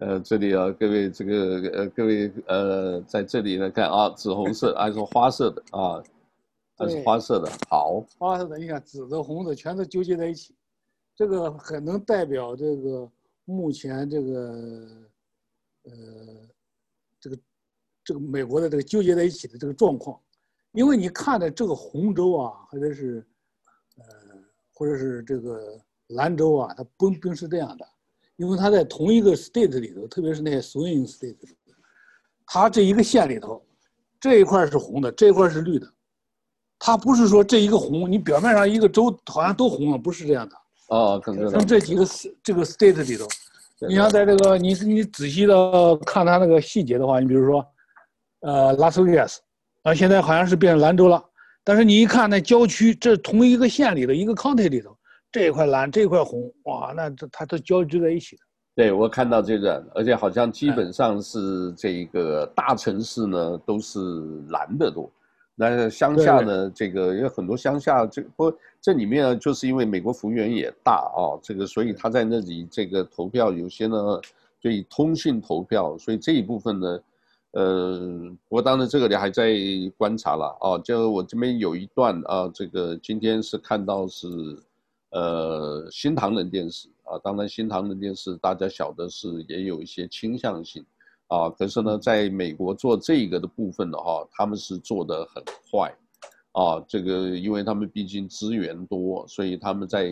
[0.00, 1.34] 呃，这里啊，各位这个
[1.72, 6.02] 呃，各位呃，在这里呢看啊，紫红色还是花色的啊。
[6.80, 8.02] 还是花色的，好。
[8.18, 10.54] 花色的，你看紫的、红的全都纠结在一起，
[11.14, 13.06] 这个很能代表这个
[13.44, 14.30] 目前这个，
[15.82, 15.92] 呃，
[17.20, 17.38] 这个
[18.02, 20.18] 这个美国的这个纠结在一起的这个状况，
[20.72, 23.22] 因为你看的这个红州啊，或者是，
[23.98, 24.04] 呃，
[24.72, 27.86] 或者是这个蓝州啊，它不并不是这样的，
[28.40, 31.74] 因为它在同一个 state 里头，特别是那些 swing state 里头，
[32.46, 33.62] 它这一个县里头，
[34.18, 35.86] 这一块是红的，这一块是绿的。
[36.78, 40.56] 它不是说这一个红，你表面上一个州好像都红了，不是这样的。
[40.88, 42.06] 哦，可能像这几个
[42.42, 43.26] 这个 state 里头，
[43.86, 47.62] 你要在这个你你仔细的看它那个细节的话，你比如说，
[48.40, 49.38] 呃，拉斯维加斯，
[49.82, 51.22] 啊，现在好像是变成蓝州了。
[51.62, 54.96] 但是你一看那郊区，这同一个县里的一个 county 里头，
[55.32, 58.42] 这一块蓝，这一块红，哇，那这它都交织在一起的。
[58.74, 64.00] 对，我看到这个，而且好像基本上是这个大城市呢都是
[64.48, 65.10] 蓝的多。
[65.54, 66.70] 那乡下呢？
[66.74, 74.18] 这个有很多乡下，这不这里面呢，就是因为美国幅员也大啊，这个所以他在那里这个投票有些呢
[74.58, 77.00] 就以通讯投票，所以这一部分呢，
[77.50, 77.98] 呃，
[78.48, 79.52] 不过当然这个你还在
[79.98, 80.78] 观察了啊。
[80.78, 84.26] 就我这边有一段啊，这个今天是看到是
[85.10, 90.84] 呃新唐人电视啊，当然新唐人电视大家晓得是也有一些倾向性。
[91.32, 95.40] 啊，可是呢，在美国做这个的部分的话，他们是做得很
[95.70, 95.88] 快，
[96.50, 100.10] 啊，这个因为他们毕竟资源多，所以他们在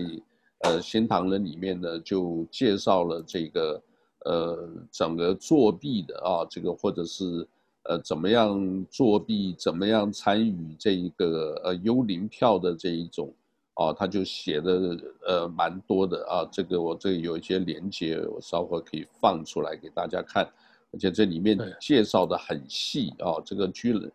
[0.61, 3.82] 呃新唐人里面呢就介绍了这个
[4.26, 7.44] 呃整个作弊的啊，这个或者是
[7.88, 13.34] 呃怎么样作弊，怎么样参与这一个呃幽灵票的这一种
[13.79, 20.45] 啊，他就写的呃蛮多的啊，这个我这有一些连接，我稍后可以放出来给大家看。
[20.91, 24.12] 而且这里面介绍的很细啊，这个居然，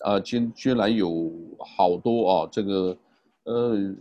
[0.00, 2.96] 啊，居居然有好多啊，这个，
[3.42, 3.94] 呃，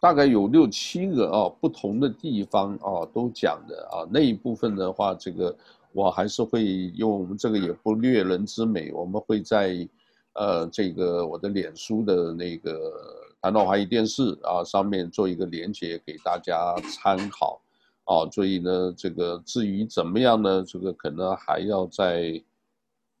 [0.00, 5.54] 大概有六七个啊不同的地方啊都讲的啊那一部分的话，这个
[5.92, 9.86] 我还是会因为我们这个也不略人之美，我们会在
[10.34, 12.92] 呃这个我的脸书的那个
[13.40, 17.60] 谈到华语电视啊上面做一个连接给大家参考
[18.04, 22.42] 啊，所以呢，这个至于怎么样呢，这个可能还要再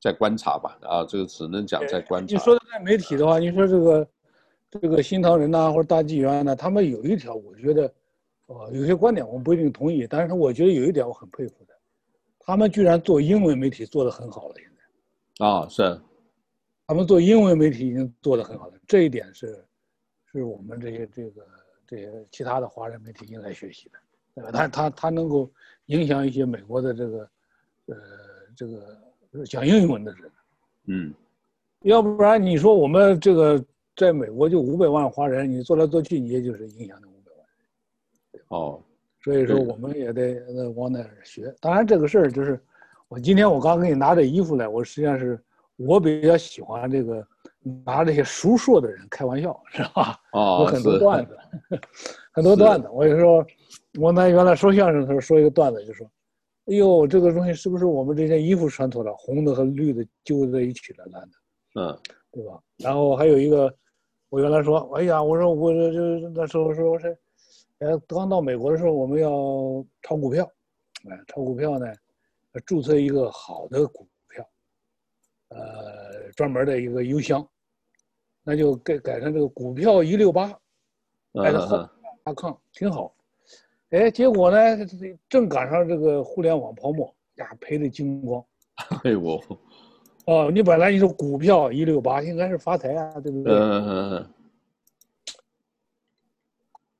[0.00, 2.34] 再观察吧啊，这个只能讲再观察。
[2.34, 4.08] 你说的在媒体的话，你说这个。
[4.72, 7.92] 这个新唐人呐，或者大纪元呢，他们有一条，我觉得，
[8.46, 11.74] 哦，有些观点我们不一定同意，但是我觉得有一点我很佩服的，
[12.38, 15.44] 他们居然做英文媒体做得很好了，现在。
[15.44, 16.00] 啊，是。
[16.86, 19.60] 他们做英文媒体已经做得很好了，这一点是，
[20.32, 21.46] 是我们这些这个
[21.86, 23.98] 这些其他的华人媒体应该学习的，
[24.34, 24.50] 对吧？
[24.50, 25.50] 他他他能够
[25.86, 27.30] 影响一些美国的这个，
[27.86, 27.96] 呃，
[28.56, 30.30] 这个讲英文的人。
[30.86, 31.14] 嗯。
[31.82, 33.64] 要不然你说我们这个。
[33.96, 37.46] 在美国就五百万华人，你做来做去，你也就是影响那五百万
[38.32, 38.42] 人。
[38.48, 38.82] 哦，
[39.22, 41.54] 所以说我们也得往那儿学。
[41.60, 42.58] 当然这个事儿就是，
[43.08, 45.38] 我今天我刚给你拿这衣服来，我实际上是
[45.76, 47.26] 我比较喜欢这个
[47.84, 50.18] 拿这些熟硕的人开玩笑，是吧？
[50.32, 51.38] 哦，有很多段子，
[52.32, 52.88] 很多段子。
[52.92, 53.44] 我有时候，
[54.00, 56.06] 我那原来说相声的时候说一个段子，就说，
[56.66, 59.14] 哎呦，这个东西是不是我们这件衣服穿错了？
[59.16, 61.98] 红的和绿的纠在一起了，蓝的，嗯，
[62.32, 62.60] 对吧？
[62.78, 63.72] 然后还有一个。
[64.30, 67.18] 我原来说，哎呀，我说我这这那时候说是，
[67.80, 69.28] 呃，刚到美国的时候，我们要
[70.02, 70.48] 炒股票，
[71.10, 71.86] 哎，炒股票呢，
[72.64, 74.09] 注册一个好的股票，
[75.50, 77.46] 呃，专门的一个邮箱，
[78.42, 80.48] 那就改改成这个股票一六八，
[81.34, 81.90] 改的好，
[82.24, 83.14] 阿康挺好，
[83.90, 84.58] 哎，结果呢，
[85.28, 88.44] 正赶上这个互联网泡沫，呀，赔的精光，
[89.04, 89.40] 哎我。
[90.26, 93.52] 哦，你本来你说股票一六八应该是发财啊，对不对？
[93.52, 94.30] 嗯嗯嗯。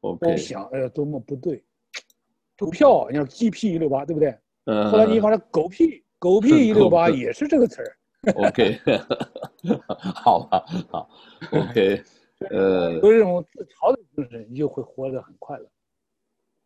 [0.00, 1.62] 我想，哎呀，多么不对！
[2.58, 4.36] 股票你要 GP 一六八，对不对？
[4.64, 4.90] 嗯。
[4.90, 7.96] 后来你发现狗屁狗屁一六八也是这个词儿。
[8.34, 8.80] OK。
[10.14, 11.10] 好吧，好。
[11.52, 12.02] OK。
[12.50, 12.92] 呃。
[12.94, 15.70] 有这种自嘲的精神，你就会活得很快乐，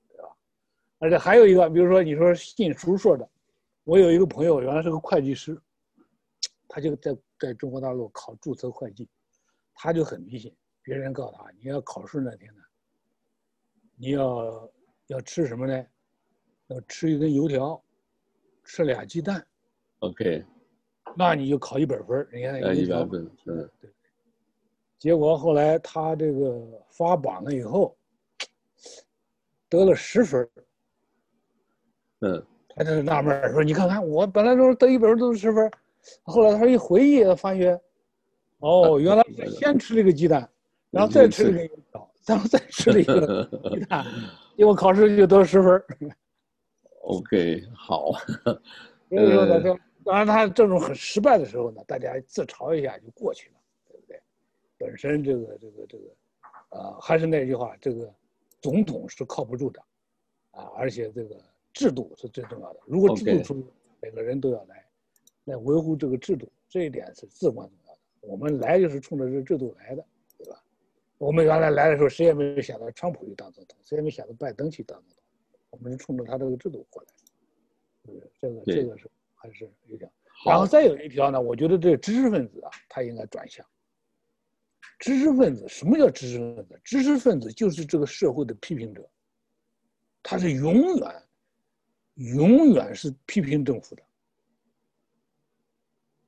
[0.09, 0.28] 对吧？
[0.98, 3.28] 而且还有一个，比如说你说信叔说的，
[3.84, 5.61] 我有一个朋友原来是个会计师。
[6.66, 9.09] 他就在在中国大陆考注册会计，
[9.74, 10.52] 他就很迷信。
[10.82, 12.62] 别人告诉他，你要考试那天呢，
[13.96, 14.70] 你要
[15.07, 15.86] 要吃什么呢？
[16.66, 17.80] 要吃一根油条，
[18.64, 19.46] 吃俩鸡蛋。
[20.00, 20.44] OK，
[21.16, 22.26] 那你就考一百分。
[22.32, 23.90] 你看一百分，嗯，对。
[24.98, 27.96] 结果后来他这个发榜了以后，
[29.68, 30.48] 得了十分。
[32.20, 35.70] 嗯，他就纳闷说：“你看看，我本来都是得一百分都是十分。”
[36.24, 37.78] 后来他一回忆，他发现，
[38.60, 40.48] 哦， 原来是 先吃了一个鸡蛋，
[40.90, 44.04] 然后再吃了一个油条，然后再吃了一个鸡蛋，
[44.56, 45.82] 结果考试就得十分。
[47.02, 48.12] OK，好。
[49.10, 53.55] 所以说呢，这当然他这种很失败的时候呢，大家自嘲一下就过去了，
[53.88, 54.20] 对不对？
[54.78, 56.05] 本身这个这个这个，
[56.70, 58.12] 呃，还是那句话，这个
[58.61, 59.80] 总统是靠不住的，
[60.52, 61.36] 啊，而且这个
[61.72, 62.80] 制度是最重要的。
[62.86, 63.66] 如果制度出，
[64.00, 64.84] 每个人都要来。
[65.46, 68.00] 来维护这个制度，这一点是至关重要的。
[68.22, 70.02] 我们来就是冲着这制度来的，
[70.38, 70.64] 对吧？
[71.18, 75.22] 我们原来来的时候，谁也没有想到川普去当总统，谁也没想到拜登去当总统，
[75.68, 77.09] 我们是冲着他这个制度过来
[78.14, 78.30] 的。
[78.40, 79.11] 这个这个是
[79.45, 80.11] 还是有点。
[80.47, 83.64] 然后再有一条呢，我觉得这个知识分子啊，他应该转向。
[84.99, 86.80] 知识分子，什么叫知识分子？
[86.82, 89.07] 知识分子就是这个社会的批评者，
[90.22, 91.22] 他是永远
[92.14, 94.03] 永远是批评政府的。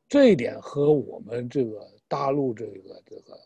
[0.08, 3.40] 这一点和我们这个大陆这个这个，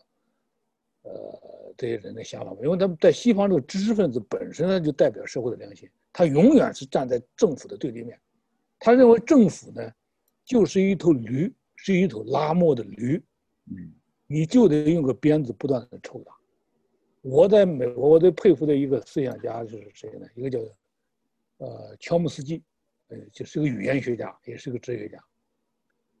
[1.03, 8.19] 呃，这些人的想法，因为他们在西方这个知识分子本身呢，就代表社会的良心，他永远是站在政府的对立面，
[8.83, 9.93] 他认为政府呢，
[10.43, 13.23] 就是一头驴，是一头拉磨的驴，
[13.67, 13.93] 嗯，
[14.25, 16.33] 你就得用个鞭子不断的抽打。
[17.21, 20.27] 我在美国，我最佩服的一个思想家就是谁呢？
[20.33, 20.59] 一个叫，
[21.57, 22.63] 呃，乔姆斯基，
[23.09, 25.23] 呃，就是个语言学家，也是个哲学家。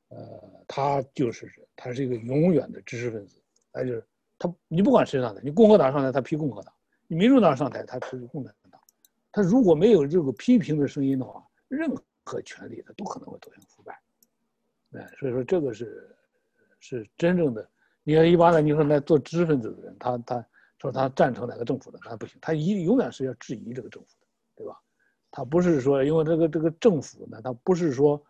[0.09, 3.41] 呃，他就是他是一个永远的知识分子，
[3.71, 4.05] 他就是
[4.37, 6.71] 他，你不管谁上台，你共和党上台他批共和党，
[7.07, 8.79] 你民主党上台他批共产党，
[9.31, 11.89] 他如果没有这个批评的声音的话，任
[12.23, 13.99] 和权力他都可能会走向腐败。
[14.93, 16.15] 哎，所以说这个是
[16.79, 17.69] 是真正的。
[18.03, 20.45] 你看一般的，你说那做知识分子的人，他他
[20.79, 24.79] 说他赞成哪个政府的，他不行，他一永远是要质疑这个政府的，对吧？
[25.31, 28.21] 他不是说因为这个这个政府呢，他不是说。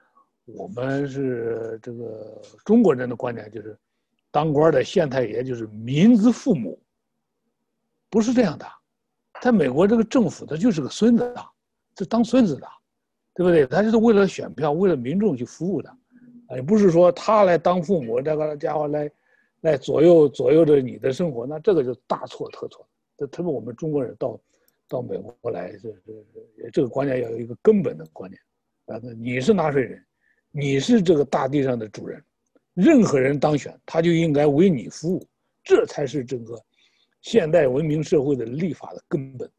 [0.45, 3.77] 我们是这个中国人的观点，就是
[4.31, 6.81] 当官的县太爷就是民之父母，
[8.09, 8.65] 不是这样的。
[9.39, 11.49] 在美国，这个政府他就是个孙子啊，
[11.95, 12.67] 是当孙子的，
[13.41, 13.65] 对不对？
[13.65, 15.91] 他就是为了选票，为了民众去服务的，
[16.55, 19.11] 也不是说他来当父母，这个家伙来
[19.61, 22.87] 来左右左右着你的生活，那这个就大错特错。
[23.17, 24.39] 这特别我们中国人到
[24.87, 28.39] 到美国来，这这这个观念要有一个根本的观念
[28.85, 30.05] 啊，你是纳税人，
[30.51, 32.23] 你是这个大地上的主人，
[32.75, 35.25] 任何人当选，他就应该为你服务，
[35.63, 36.61] 这才是整个
[37.21, 39.49] 现代文明社会的立法的根本。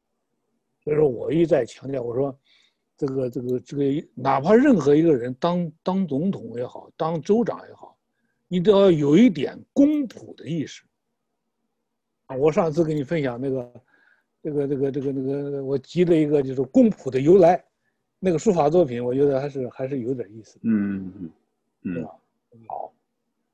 [0.85, 2.37] 所以说我一再强调，我说
[3.03, 7.99] 这个这个这个，哪怕任何一个人当当总统也好，当州长也好，
[8.47, 10.85] 你都要有一点公仆的意识。
[12.27, 13.73] 啊，我上次跟你分享那个
[14.41, 17.61] 这个这个这个那个，我集了一个就是公仆的由来，
[18.21, 20.61] 那个书法作品，我觉得还是还是有点意思。
[20.63, 21.31] 嗯嗯
[21.83, 22.11] 嗯，对吧？
[22.69, 22.95] 好，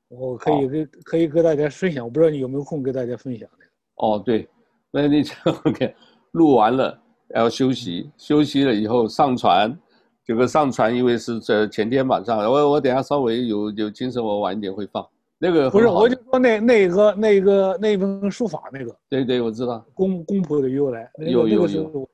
[0.09, 3.71] 我可以跟可以跟大家分享，我不知道你有没有空跟大家分享那个。
[3.95, 4.47] 哦，对，
[4.91, 5.33] 那那这
[5.65, 5.95] OK，
[6.33, 7.01] 录完了。
[7.35, 9.77] 要休息，休息了以后上传，
[10.25, 15.07] 这个上传因为是这前天晚上，我我等下稍微有有精神，我晚一点会放。
[15.37, 18.95] 那个不是，我就说那那个那个那本书法那个。
[19.07, 19.85] 对对，我知道。
[19.93, 21.09] 公公婆的由来。
[21.19, 22.09] 有有有。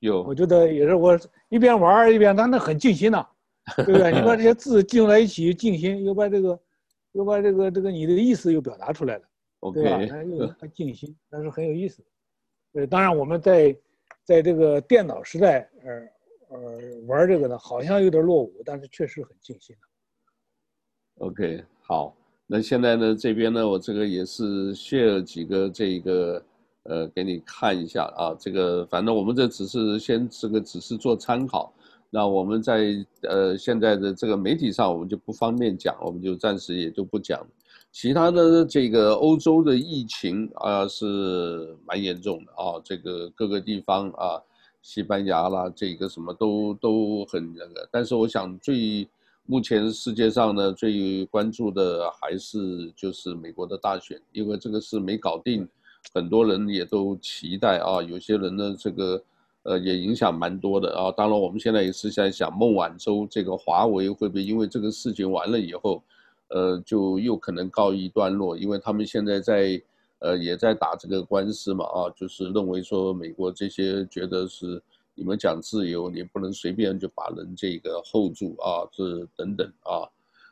[0.00, 0.22] 有。
[0.22, 3.26] 我觉得也是，我一边玩一边，但那很静心呐，
[3.84, 4.12] 对不对？
[4.12, 6.58] 你把这些字进在一起，静心，又把这个，
[7.12, 9.22] 又把这个这个你的意思又表达出来了
[9.72, 10.22] 对吧？
[10.24, 12.00] 又很静心，但是很有意思。
[12.72, 13.74] 对，当然我们在。
[14.28, 19.74] 在这个电脑时代，呃呃，玩这个呢，好像有点落伍，但是确实很尽兴。
[21.20, 22.14] OK，好，
[22.46, 26.44] 那现在呢，这边呢，我这个也是 share 几个这个，
[26.82, 31.72] 呃，给你看一下啊，这个反正我们这只是先这个只是做参考，
[32.10, 37.40] 那我们在呃现在的这个媒体上，我们就不方便讲，我们就暂时也就不讲。
[38.00, 44.40] 其他的这个欧洲的疫情啊是蛮严重的啊，这个各个地方啊，
[44.82, 47.88] 西班牙啦，这个什么都都很那个。
[47.90, 49.08] 但是我想最
[49.46, 55.66] 目前世界上呢最关注的还是就是美国的大选，因为这个是没搞定，
[56.14, 58.00] 很多人也都期待啊。
[58.00, 59.20] 有些人呢这个
[59.64, 61.10] 呃也影响蛮多的啊。
[61.10, 66.00] 当然我们现在也是在想孟晚舟这个华为会不会因为这个事情完了以后。
[66.48, 69.80] 呃，就又可能告一段落，因为他们现在在，
[70.18, 74.82] 呃，也在打这个官司嘛，啊，就是认为说美国这些觉得是
[75.14, 80.08] 你们讲自由，你不能随便就把人这个 hold 住啊，这等等啊。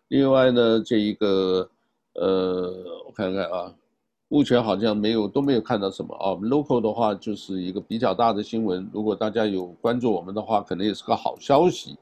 [0.08, 1.68] 另外呢，这一个，
[2.14, 3.74] 呃，我看看啊，
[4.28, 6.30] 目前好像没有都没有看到什么啊。
[6.42, 11.96] local 的话就是一个比较大的新闻，如果大家有关注我们的话，可能也是个好消息。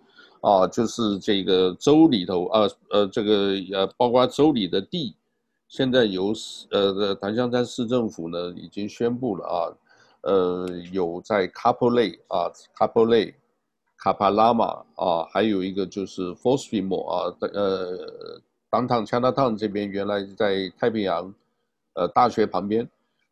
[0.45, 5.16] 啊，就是这个州里头，呃呃，这个呃，包括州里的地，
[5.68, 6.34] 现在由
[6.70, 9.57] 呃檀香山市政府呢已经宣布了啊，
[10.20, 13.32] 呃，有在 Kapolei 啊，Kapolei、
[13.99, 17.97] Kapalama 啊，还有一个就是 f o s f i m o 啊，呃
[18.70, 21.34] ，Downtown Chinatown 这边原来在太平洋，
[21.95, 22.86] 呃，大学旁边，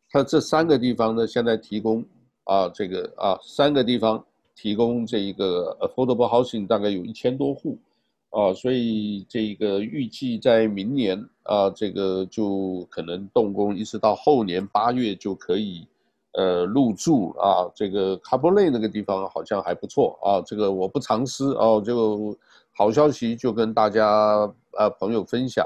[0.09, 2.03] 它这三个地方呢现在提供
[2.45, 4.25] 啊，这个啊三个地方。
[4.55, 7.77] 提供这一个 affordable housing 大概有一千多户，
[8.29, 15.87] 啊，所以这个预计在明年啊，这个就可能动工，一直到后年八月就可以，
[16.33, 17.69] 呃，入住啊。
[17.75, 22.01] 这个卡布雷那个地方好像还不错啊，这个我不藏私哦，这个
[22.71, 24.07] 好消息就跟大家
[24.77, 25.65] 啊朋友分享，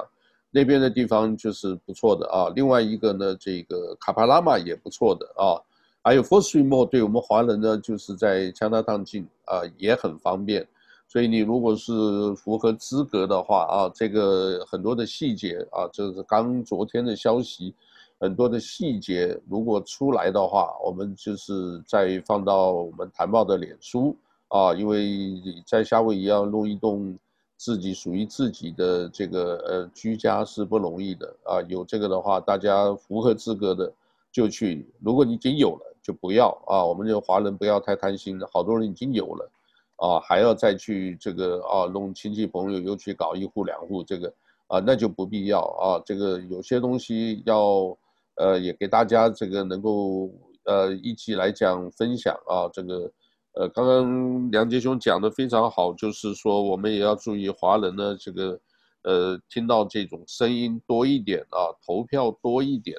[0.52, 2.52] 那边的地方就是不错的啊。
[2.56, 5.60] 另外一个呢，这个 Kapalama 也不错的啊。
[6.08, 10.66] 还有 Flossmoor 对我们华人呢，就是在 Chinatown 近啊，也很方便。
[11.06, 11.92] 所以你如果是
[12.36, 17.74] 符合资格的话啊，这个很多的细节啊，就是刚昨天的消息，
[18.22, 24.16] 很多的细节如果出来的话，我们就是再放到我们谈报的脸书
[24.48, 27.20] 啊，因为在夏威夷要弄一栋
[27.58, 33.92] 自己属于自己的这个呃居家是不容易的啊，有这个的话，大家符合资格的
[34.32, 35.84] 就去，如果你已经有了。
[36.08, 39.52] 就不要啊，我们这个华人不要太贪心，好多人已经有了，
[39.98, 44.34] 啊，还要再去这个啊弄亲戚朋友又去搞一户两户这个
[44.68, 46.02] 啊，那就不必要啊。
[46.06, 47.98] 这个有些东西要
[48.36, 50.32] 呃也给大家这个能够
[50.64, 52.70] 呃一起来讲分享啊。
[52.72, 53.12] 这个
[53.56, 58.58] 呃刚刚梁杰兄讲的非常好，就是说我们也要注意华人呢这个
[59.04, 62.98] 呃听到这种声音多一点啊，投票多一点。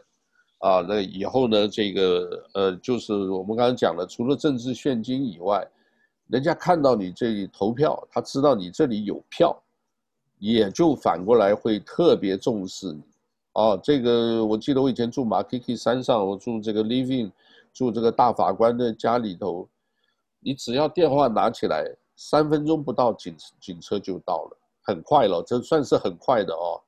[0.59, 1.69] 啊，那以后呢？
[1.69, 5.67] 这个呃，就是我们刚刚讲了，除了政治献金以外，
[6.27, 9.57] 人家看到你这里投票，他知道你这里有票，
[10.39, 13.03] 也就反过来会特别重视你。
[13.53, 17.31] 啊，这个我记得我以前住马 K K 山上，我住这个 living，
[17.73, 19.69] 住这个大法官的家里头，
[20.41, 21.85] 你只要电话拿起来，
[22.17, 26.81] 三分钟不到警警车就到了，很快了，这算是很快的哦，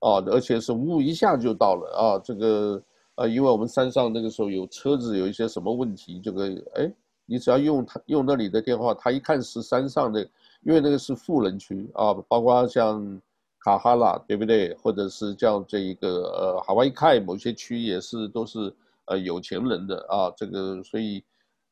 [0.00, 2.82] 哦，而且是呜一下就到了啊，这个
[3.20, 6.90] 呃，因为我们山上那个时候有车子有一些什么问题，这个哎，
[7.26, 10.22] 你只要用他用那里的电话，他一看是山上的，
[10.62, 13.20] 因为那个是富人区啊，包括像
[13.58, 21.22] 卡哈拉对不对，或者是叫这一个呃哈瓦伊凯某些区也是都是呃有钱人的啊，这个所以。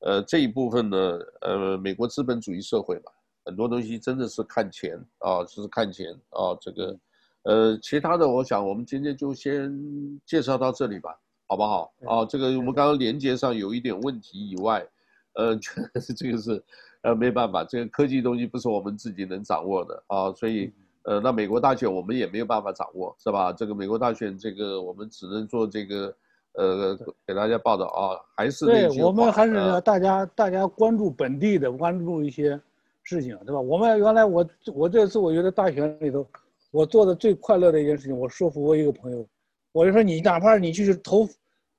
[0.01, 3.11] 呃，这一部分呢，呃，美国资本主义社会嘛，
[3.45, 6.55] 很多东西真的是看钱啊，就是看钱啊。
[6.61, 6.97] 这个，
[7.43, 9.77] 呃，其他的，我想我们今天就先
[10.25, 11.19] 介绍到这里吧，
[11.49, 11.93] 好不好？
[12.07, 14.87] 啊，这个我们刚刚连接上有一点问题以外，
[15.33, 15.57] 呃，
[16.17, 16.63] 这个是，
[17.03, 20.73] 呃，没办法，这个科技东西不是我们自己能掌握的啊，所以，
[21.03, 23.53] 呃，那美国大选我们也没有办法掌握，是吧？
[23.53, 26.15] 这个美国大选，这个我们只能做这个。
[26.55, 32.61] 呃，给大家报道啊，还是对，我们还是要大家大家关注本地的，关注一些
[33.05, 33.61] 事情，对吧？
[33.61, 34.45] 我们原来我
[34.75, 36.27] 我这次我觉得大选里头，
[36.73, 39.25] 我做的最快乐的一件事情，我说服我一个朋友，
[39.73, 41.29] 我就说你哪怕你去投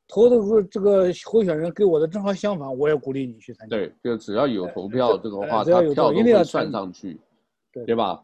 [0.08, 3.76] 投的这个候选人跟我的正好相反，我也鼓励你去参加。
[3.76, 7.20] 对，就只要有投票这个话，他票都会算上去，
[7.72, 8.22] 对对吧？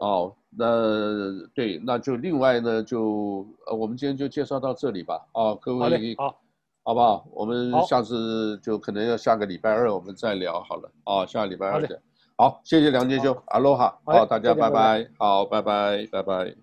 [0.00, 0.34] 哦。
[0.56, 5.16] 那对，那就另外呢，就呃，我们今天就介绍到这里吧。
[5.32, 6.40] 啊，各位，好，
[6.84, 7.26] 好不好？
[7.32, 10.88] 我们下次就可能要下个礼拜二我们再聊好了。
[11.02, 11.98] 啊，下个礼拜二再。
[12.36, 16.54] 好，谢谢梁杰兄，阿罗哈，好，大家拜拜，好，拜拜，拜拜。